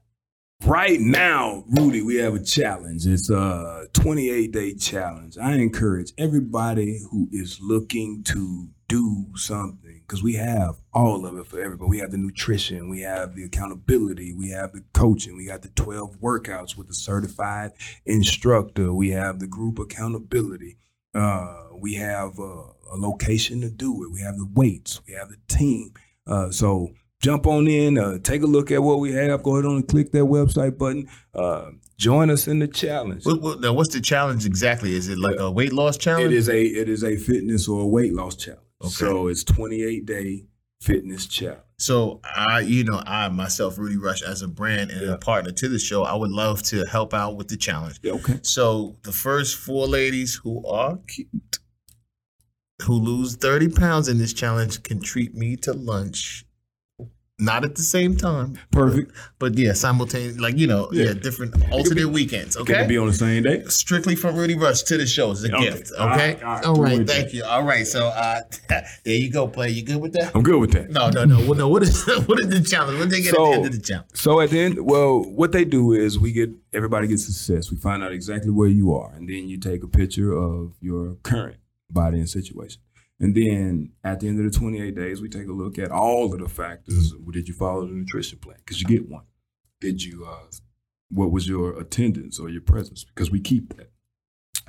Right 0.64 0.98
now, 0.98 1.64
Rudy, 1.68 2.00
we 2.00 2.16
have 2.16 2.34
a 2.34 2.42
challenge. 2.42 3.06
It's 3.06 3.28
a 3.28 3.86
28 3.92 4.50
day 4.50 4.74
challenge. 4.74 5.36
I 5.36 5.56
encourage 5.56 6.12
everybody 6.16 7.02
who 7.10 7.28
is 7.32 7.58
looking 7.60 8.22
to 8.28 8.68
do 8.88 9.26
something 9.34 9.83
because 10.06 10.22
we 10.22 10.34
have 10.34 10.80
all 10.92 11.26
of 11.26 11.36
it 11.36 11.46
for 11.46 11.60
everybody. 11.60 11.90
We 11.90 11.98
have 11.98 12.10
the 12.10 12.18
nutrition, 12.18 12.88
we 12.88 13.00
have 13.00 13.34
the 13.34 13.44
accountability, 13.44 14.32
we 14.32 14.50
have 14.50 14.72
the 14.72 14.84
coaching, 14.92 15.36
we 15.36 15.46
got 15.46 15.62
the 15.62 15.70
12 15.70 16.20
workouts 16.20 16.76
with 16.76 16.88
the 16.88 16.94
certified 16.94 17.72
instructor, 18.04 18.92
we 18.92 19.10
have 19.10 19.38
the 19.38 19.46
group 19.46 19.78
accountability, 19.78 20.78
uh, 21.14 21.68
we 21.72 21.94
have 21.94 22.38
uh, 22.38 22.42
a 22.92 22.96
location 22.96 23.60
to 23.62 23.70
do 23.70 24.04
it, 24.04 24.12
we 24.12 24.20
have 24.20 24.36
the 24.36 24.48
weights, 24.54 25.00
we 25.06 25.14
have 25.14 25.28
the 25.28 25.38
team. 25.48 25.92
Uh, 26.26 26.50
so 26.50 26.90
jump 27.20 27.46
on 27.46 27.66
in, 27.66 27.98
uh, 27.98 28.18
take 28.18 28.42
a 28.42 28.46
look 28.46 28.70
at 28.70 28.82
what 28.82 29.00
we 29.00 29.12
have. 29.12 29.42
Go 29.42 29.54
ahead 29.56 29.64
on 29.64 29.76
and 29.76 29.88
click 29.88 30.12
that 30.12 30.24
website 30.24 30.76
button. 30.76 31.08
Uh, 31.34 31.70
join 31.96 32.30
us 32.30 32.46
in 32.46 32.58
the 32.58 32.68
challenge. 32.68 33.24
What, 33.24 33.74
what's 33.74 33.94
the 33.94 34.00
challenge 34.00 34.44
exactly? 34.44 34.94
Is 34.94 35.08
it 35.08 35.18
like 35.18 35.36
a 35.38 35.50
weight 35.50 35.72
loss 35.72 35.96
challenge? 35.96 36.26
It 36.26 36.36
is 36.36 36.48
a 36.48 36.62
it 36.62 36.88
is 36.88 37.02
a 37.02 37.16
fitness 37.16 37.68
or 37.68 37.82
a 37.82 37.86
weight 37.86 38.12
loss 38.12 38.36
challenge. 38.36 38.63
Okay. 38.84 38.92
So 38.92 39.28
it's 39.28 39.44
28 39.44 40.06
day 40.06 40.44
fitness 40.80 41.26
challenge. 41.26 41.60
So 41.78 42.20
I, 42.24 42.60
you 42.60 42.84
know, 42.84 43.02
I 43.04 43.28
myself, 43.28 43.78
Rudy 43.78 43.96
Rush, 43.96 44.22
as 44.22 44.42
a 44.42 44.48
brand 44.48 44.90
and 44.90 45.02
yeah. 45.02 45.14
a 45.14 45.18
partner 45.18 45.50
to 45.52 45.68
the 45.68 45.78
show, 45.78 46.04
I 46.04 46.14
would 46.14 46.30
love 46.30 46.62
to 46.64 46.84
help 46.84 47.12
out 47.12 47.36
with 47.36 47.48
the 47.48 47.56
challenge. 47.56 47.98
Yeah, 48.02 48.12
okay. 48.12 48.38
So 48.42 48.96
the 49.02 49.12
first 49.12 49.56
four 49.56 49.86
ladies 49.86 50.34
who 50.34 50.64
are 50.66 50.98
cute, 51.08 51.58
who 52.82 52.94
lose 52.94 53.36
30 53.36 53.70
pounds 53.70 54.08
in 54.08 54.18
this 54.18 54.32
challenge, 54.32 54.82
can 54.82 55.00
treat 55.00 55.34
me 55.34 55.56
to 55.56 55.72
lunch 55.72 56.44
not 57.44 57.64
at 57.64 57.74
the 57.74 57.82
same 57.82 58.16
time. 58.16 58.58
Perfect. 58.70 59.12
But, 59.38 59.52
but 59.52 59.58
yeah, 59.58 59.72
simultaneous, 59.72 60.38
like, 60.38 60.56
you 60.56 60.66
know, 60.66 60.88
yeah, 60.92 61.06
yeah 61.06 61.12
different 61.14 61.54
alternate 61.70 61.96
be, 61.96 62.04
weekends. 62.04 62.56
Okay. 62.56 62.74
Can 62.74 62.88
be 62.88 62.98
on 62.98 63.06
the 63.06 63.12
same 63.12 63.42
day. 63.42 63.62
Strictly 63.66 64.16
from 64.16 64.36
Rudy 64.36 64.56
Rush 64.56 64.82
to 64.84 64.96
the 64.96 65.06
show. 65.06 65.30
It's 65.30 65.44
a 65.44 65.54
okay. 65.54 65.64
gift. 65.64 65.92
Okay. 65.92 66.02
All 66.02 66.08
right. 66.08 66.42
All 66.42 66.54
right. 66.54 66.64
All 66.64 66.82
right 66.82 67.06
thank 67.06 67.32
you. 67.32 67.44
All 67.44 67.64
right. 67.64 67.86
So 67.86 68.08
uh 68.08 68.40
there 68.68 69.14
you 69.14 69.30
go, 69.30 69.46
play. 69.46 69.70
You 69.70 69.82
good 69.82 70.00
with 70.00 70.12
that? 70.14 70.34
I'm 70.34 70.42
good 70.42 70.60
with 70.60 70.72
that. 70.72 70.90
No, 70.90 71.10
no, 71.10 71.24
no. 71.24 71.38
Well, 71.38 71.54
no, 71.54 71.68
what 71.68 71.82
is 71.82 72.04
what 72.26 72.40
is 72.40 72.48
the 72.48 72.62
challenge? 72.62 72.98
What 72.98 73.10
they 73.10 73.22
get 73.22 73.34
so, 73.34 73.46
at 73.46 73.50
the 73.50 73.56
end 73.56 73.66
of 73.66 73.72
the 73.72 73.80
challenge? 73.80 74.10
So 74.14 74.40
at 74.40 74.50
the 74.50 74.60
end, 74.60 74.84
well, 74.84 75.22
what 75.22 75.52
they 75.52 75.64
do 75.64 75.92
is 75.92 76.18
we 76.18 76.32
get 76.32 76.50
everybody 76.72 77.06
gets 77.06 77.24
success. 77.24 77.70
We 77.70 77.76
find 77.76 78.02
out 78.02 78.12
exactly 78.12 78.50
where 78.50 78.68
you 78.68 78.94
are, 78.94 79.12
and 79.14 79.28
then 79.28 79.48
you 79.48 79.58
take 79.58 79.82
a 79.82 79.88
picture 79.88 80.32
of 80.32 80.72
your 80.80 81.16
current 81.22 81.58
body 81.90 82.18
and 82.18 82.28
situation. 82.28 82.80
And 83.20 83.34
then 83.34 83.92
at 84.02 84.20
the 84.20 84.28
end 84.28 84.44
of 84.44 84.52
the 84.52 84.58
28 84.58 84.94
days, 84.94 85.22
we 85.22 85.28
take 85.28 85.48
a 85.48 85.52
look 85.52 85.78
at 85.78 85.90
all 85.90 86.32
of 86.32 86.40
the 86.40 86.48
factors. 86.48 87.14
Did 87.30 87.48
you 87.48 87.54
follow 87.54 87.86
the 87.86 87.92
nutrition 87.92 88.38
plan? 88.38 88.56
Because 88.58 88.80
you 88.80 88.86
get 88.86 89.08
one. 89.08 89.24
Did 89.80 90.02
you, 90.02 90.26
uh, 90.28 90.50
what 91.10 91.30
was 91.30 91.46
your 91.48 91.78
attendance 91.78 92.38
or 92.38 92.48
your 92.48 92.60
presence? 92.60 93.04
Because 93.04 93.30
we 93.30 93.40
keep 93.40 93.76
that. 93.76 93.90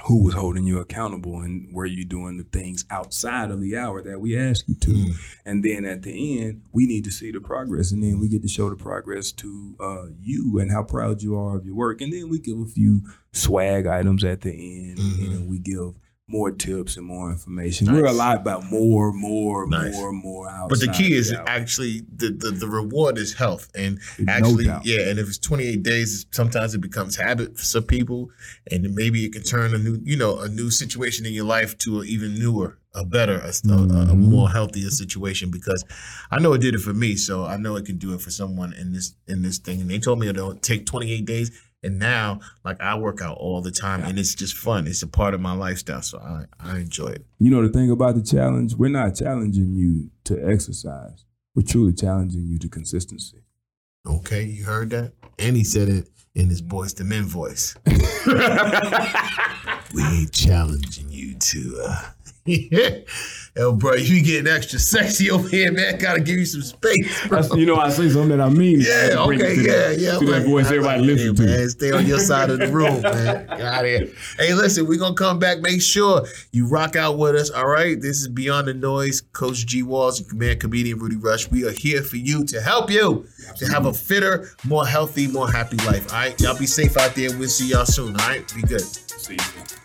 Who 0.08 0.24
was 0.24 0.34
holding 0.34 0.66
you 0.66 0.80
accountable 0.80 1.40
and 1.40 1.74
were 1.74 1.86
you 1.86 2.04
doing 2.04 2.38
the 2.38 2.44
things 2.44 2.86
outside 2.92 3.50
of 3.50 3.62
the 3.62 3.78
hour 3.78 4.04
that 4.04 4.20
we 4.20 4.38
asked 4.38 4.68
you 4.68 4.76
to? 4.76 4.92
Mm. 4.92 5.40
And 5.46 5.64
then 5.64 5.86
at 5.86 6.04
the 6.04 6.42
end, 6.42 6.64
we 6.74 6.86
need 6.86 7.06
to 7.06 7.12
see 7.12 7.32
the 7.32 7.40
progress. 7.40 7.92
And 7.92 8.04
then 8.04 8.20
we 8.20 8.28
get 8.28 8.42
to 8.42 8.48
show 8.50 8.70
the 8.70 8.76
progress 8.76 9.32
to 9.34 9.76
uh, 9.80 10.06
you 10.20 10.60
and 10.60 10.70
how 10.70 10.84
proud 10.84 11.22
you 11.22 11.38
are 11.38 11.56
of 11.56 11.66
your 11.66 11.76
work. 11.76 12.02
And 12.02 12.12
then 12.12 12.30
we 12.30 12.40
give 12.40 12.60
a 12.60 12.66
few 12.66 13.04
swag 13.32 13.88
items 13.88 14.24
at 14.26 14.42
the 14.42 14.52
end. 14.52 14.98
Mm-hmm. 14.98 15.24
You 15.24 15.30
know, 15.30 15.46
we 15.46 15.60
give 15.60 15.96
more 16.28 16.52
tips 16.52 16.98
and 16.98 17.06
more 17.06 17.32
information. 17.32 17.86
Nice. 17.86 17.96
We're 17.96 18.08
a 18.08 18.14
lot 18.14 18.38
about 18.38 18.64
more, 18.72 19.14
more, 19.14 19.68
nice. 19.68 19.94
more, 19.94 20.12
more. 20.12 20.66
But 20.68 20.80
the 20.80 20.88
key 20.88 21.14
is 21.14 21.32
actually 21.46 22.02
the, 22.16 22.30
the, 22.30 22.52
the 22.52 22.68
reward 22.68 23.18
is 23.18 23.34
health, 23.34 23.70
and 23.76 24.00
actually, 24.28 24.66
no 24.66 24.80
yeah. 24.84 25.10
And 25.10 25.20
if 25.20 25.28
it's 25.28 25.38
28 25.38 25.84
days, 25.84 26.26
sometimes 26.32 26.74
it 26.74 26.82
becomes 26.82 27.16
habit 27.16 27.58
for 27.58 27.64
some 27.64 27.84
people, 27.84 28.32
and 28.72 28.96
maybe 28.96 29.26
it 29.26 29.34
can 29.34 29.44
turn 29.44 29.76
a 29.76 29.78
new, 29.78 30.00
you 30.04 30.18
know, 30.18 30.40
a 30.40 30.50
new 30.50 30.72
situation 30.72 31.26
in 31.26 31.34
your 31.34 31.46
life 31.46 31.78
to 31.80 32.00
an 32.00 32.08
even 32.08 32.40
newer, 32.40 32.80
a 32.96 33.06
better, 33.06 33.36
a, 33.36 33.50
mm-hmm. 33.50 33.96
a, 33.96 34.14
a 34.14 34.16
more 34.16 34.50
healthier 34.50 34.90
situation. 34.90 35.52
Because 35.52 35.84
I 36.32 36.40
know 36.40 36.54
it 36.54 36.62
did 36.62 36.74
it 36.74 36.80
for 36.80 36.94
me, 36.94 37.18
so 37.18 37.46
I 37.46 37.58
know 37.58 37.76
it 37.76 37.86
can 37.86 38.00
do 38.00 38.16
it 38.16 38.22
for 38.22 38.32
someone 38.32 38.74
in 38.74 38.94
this 38.94 39.14
in 39.28 39.44
this 39.44 39.60
thing. 39.60 39.80
And 39.80 39.92
they 39.92 40.00
told 40.00 40.18
me 40.18 40.28
it'll 40.28 40.56
take 40.56 40.88
28 40.88 41.24
days 41.26 41.52
and 41.86 42.00
now, 42.00 42.40
like 42.64 42.82
I 42.82 42.98
work 42.98 43.22
out 43.22 43.38
all 43.38 43.62
the 43.62 43.72
time, 43.72 44.04
and 44.04 44.18
it's 44.18 44.36
just 44.36 44.58
fun. 44.58 44.88
It's 44.88 45.04
a 45.04 45.08
part 45.08 45.34
of 45.34 45.42
my 45.42 45.54
lifestyle, 45.54 46.02
so 46.02 46.20
I 46.20 46.46
I 46.60 46.80
enjoy 46.80 47.10
it. 47.10 47.26
You 47.40 47.52
know 47.52 47.62
the 47.62 47.70
thing 47.70 47.92
about 47.92 48.16
the 48.16 48.24
challenge, 48.24 48.76
we're 48.76 48.90
not 48.90 49.16
challenging 49.16 49.74
you 49.74 50.10
to 50.26 50.44
exercise. 50.46 51.26
We're 51.54 51.64
truly 51.64 51.94
challenging 51.94 52.46
you 52.46 52.58
to 52.60 52.68
consistency. 52.68 53.38
Okay, 54.06 54.44
you 54.44 54.66
heard 54.66 54.90
that, 54.90 55.14
and 55.40 55.56
he 55.56 55.64
said 55.64 55.88
it 55.88 56.10
in 56.34 56.50
his 56.50 56.62
Boyz 56.62 57.00
II 57.00 57.08
Men 57.08 57.24
voice. 57.24 57.76
we 59.94 60.04
ain't 60.04 60.32
challenging 60.34 61.10
you 61.10 61.36
to. 61.36 61.82
Uh, 61.84 62.10
Yo, 63.56 63.72
bro, 63.72 63.96
you 63.96 64.22
getting 64.22 64.52
extra 64.52 64.78
sexy 64.78 65.32
over 65.32 65.50
here, 65.50 65.72
man. 65.72 65.98
Gotta 65.98 66.20
give 66.20 66.38
you 66.38 66.46
some 66.46 66.62
space. 66.62 67.28
Bro. 67.28 67.42
you 67.56 67.66
know, 67.66 67.78
I 67.78 67.90
say 67.90 68.08
something 68.08 68.38
that 68.38 68.42
I 68.42 68.50
mean. 68.50 68.82
Yeah, 68.82 69.16
okay, 69.18 69.56
yeah, 69.56 69.90
yeah. 69.90 70.20
To 70.20 70.26
that 70.28 70.46
voice 70.46 70.68
everybody 70.68 71.02
listen 71.02 71.36
to. 71.38 71.44
Man. 71.44 71.70
Stay 71.70 71.92
on 71.92 72.06
your 72.06 72.20
side 72.20 72.52
of 72.52 72.60
the 72.60 72.68
room, 72.68 73.02
man. 73.02 73.48
Got 73.48 73.86
it. 73.86 74.14
Hey, 74.38 74.54
listen, 74.54 74.86
we're 74.86 75.00
gonna 75.00 75.16
come 75.16 75.40
back. 75.40 75.60
Make 75.62 75.82
sure 75.82 76.28
you 76.52 76.68
rock 76.68 76.96
out 76.96 77.18
with 77.18 77.34
us. 77.34 77.50
All 77.50 77.68
right. 77.68 78.00
This 78.00 78.22
is 78.22 78.28
Beyond 78.28 78.68
the 78.68 78.76
Noise. 78.76 79.22
Coach 79.34 79.66
G 79.66 79.82
Walls 79.82 80.20
and 80.20 80.30
command 80.30 80.60
comedian 80.60 81.00
Rudy 81.00 81.16
Rush. 81.16 81.50
We 81.50 81.66
are 81.66 81.72
here 81.72 82.04
for 82.04 82.18
you 82.18 82.46
to 82.46 82.62
help 82.62 82.92
you 82.92 83.26
Absolutely. 83.26 83.66
to 83.66 83.74
have 83.74 83.86
a 83.88 83.94
fitter, 83.94 84.50
more 84.66 84.86
healthy, 84.86 85.26
more 85.28 85.50
happy 85.50 85.78
life. 85.78 86.14
All 86.14 86.20
right. 86.20 86.40
Y'all 86.40 86.60
be 86.60 86.68
safe 86.68 86.96
out 86.96 87.16
there. 87.16 87.36
We'll 87.40 87.50
see 87.50 87.70
y'all 87.70 87.86
soon. 87.86 88.20
All 88.20 88.28
right. 88.28 88.54
Be 88.54 88.62
good. 88.62 88.82
See 88.82 89.34
you. 89.34 89.85